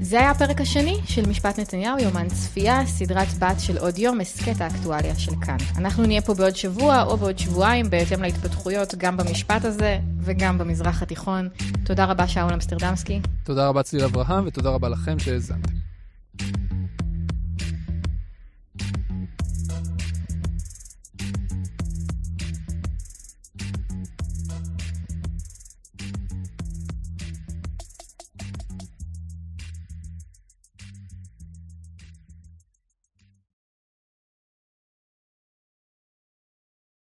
זה 0.01 0.19
היה 0.19 0.31
הפרק 0.31 0.61
השני 0.61 0.97
של 1.05 1.29
משפט 1.29 1.59
נתניהו, 1.59 1.99
יומן 1.99 2.27
צפייה, 2.27 2.85
סדרת 2.85 3.33
בת 3.39 3.59
של 3.59 3.77
עוד 3.77 3.97
יום, 3.97 4.21
הסכת 4.21 4.61
האקטואליה 4.61 5.15
של 5.15 5.31
כאן. 5.41 5.57
אנחנו 5.77 6.05
נהיה 6.05 6.21
פה 6.21 6.33
בעוד 6.33 6.55
שבוע 6.55 7.03
או 7.03 7.17
בעוד 7.17 7.39
שבועיים, 7.39 7.89
בהתאם 7.89 8.21
להתפתחויות 8.21 8.95
גם 8.95 9.17
במשפט 9.17 9.65
הזה 9.65 9.99
וגם 10.19 10.57
במזרח 10.57 11.01
התיכון. 11.01 11.49
תודה 11.85 12.05
רבה, 12.05 12.27
שאול 12.27 12.53
אמסטרדמסקי. 12.53 13.21
תודה 13.43 13.67
רבה, 13.67 13.83
צליל 13.83 14.03
אברהם, 14.03 14.47
ותודה 14.47 14.69
רבה 14.69 14.89
לכם 14.89 15.19
שהאזנתם. 15.19 15.88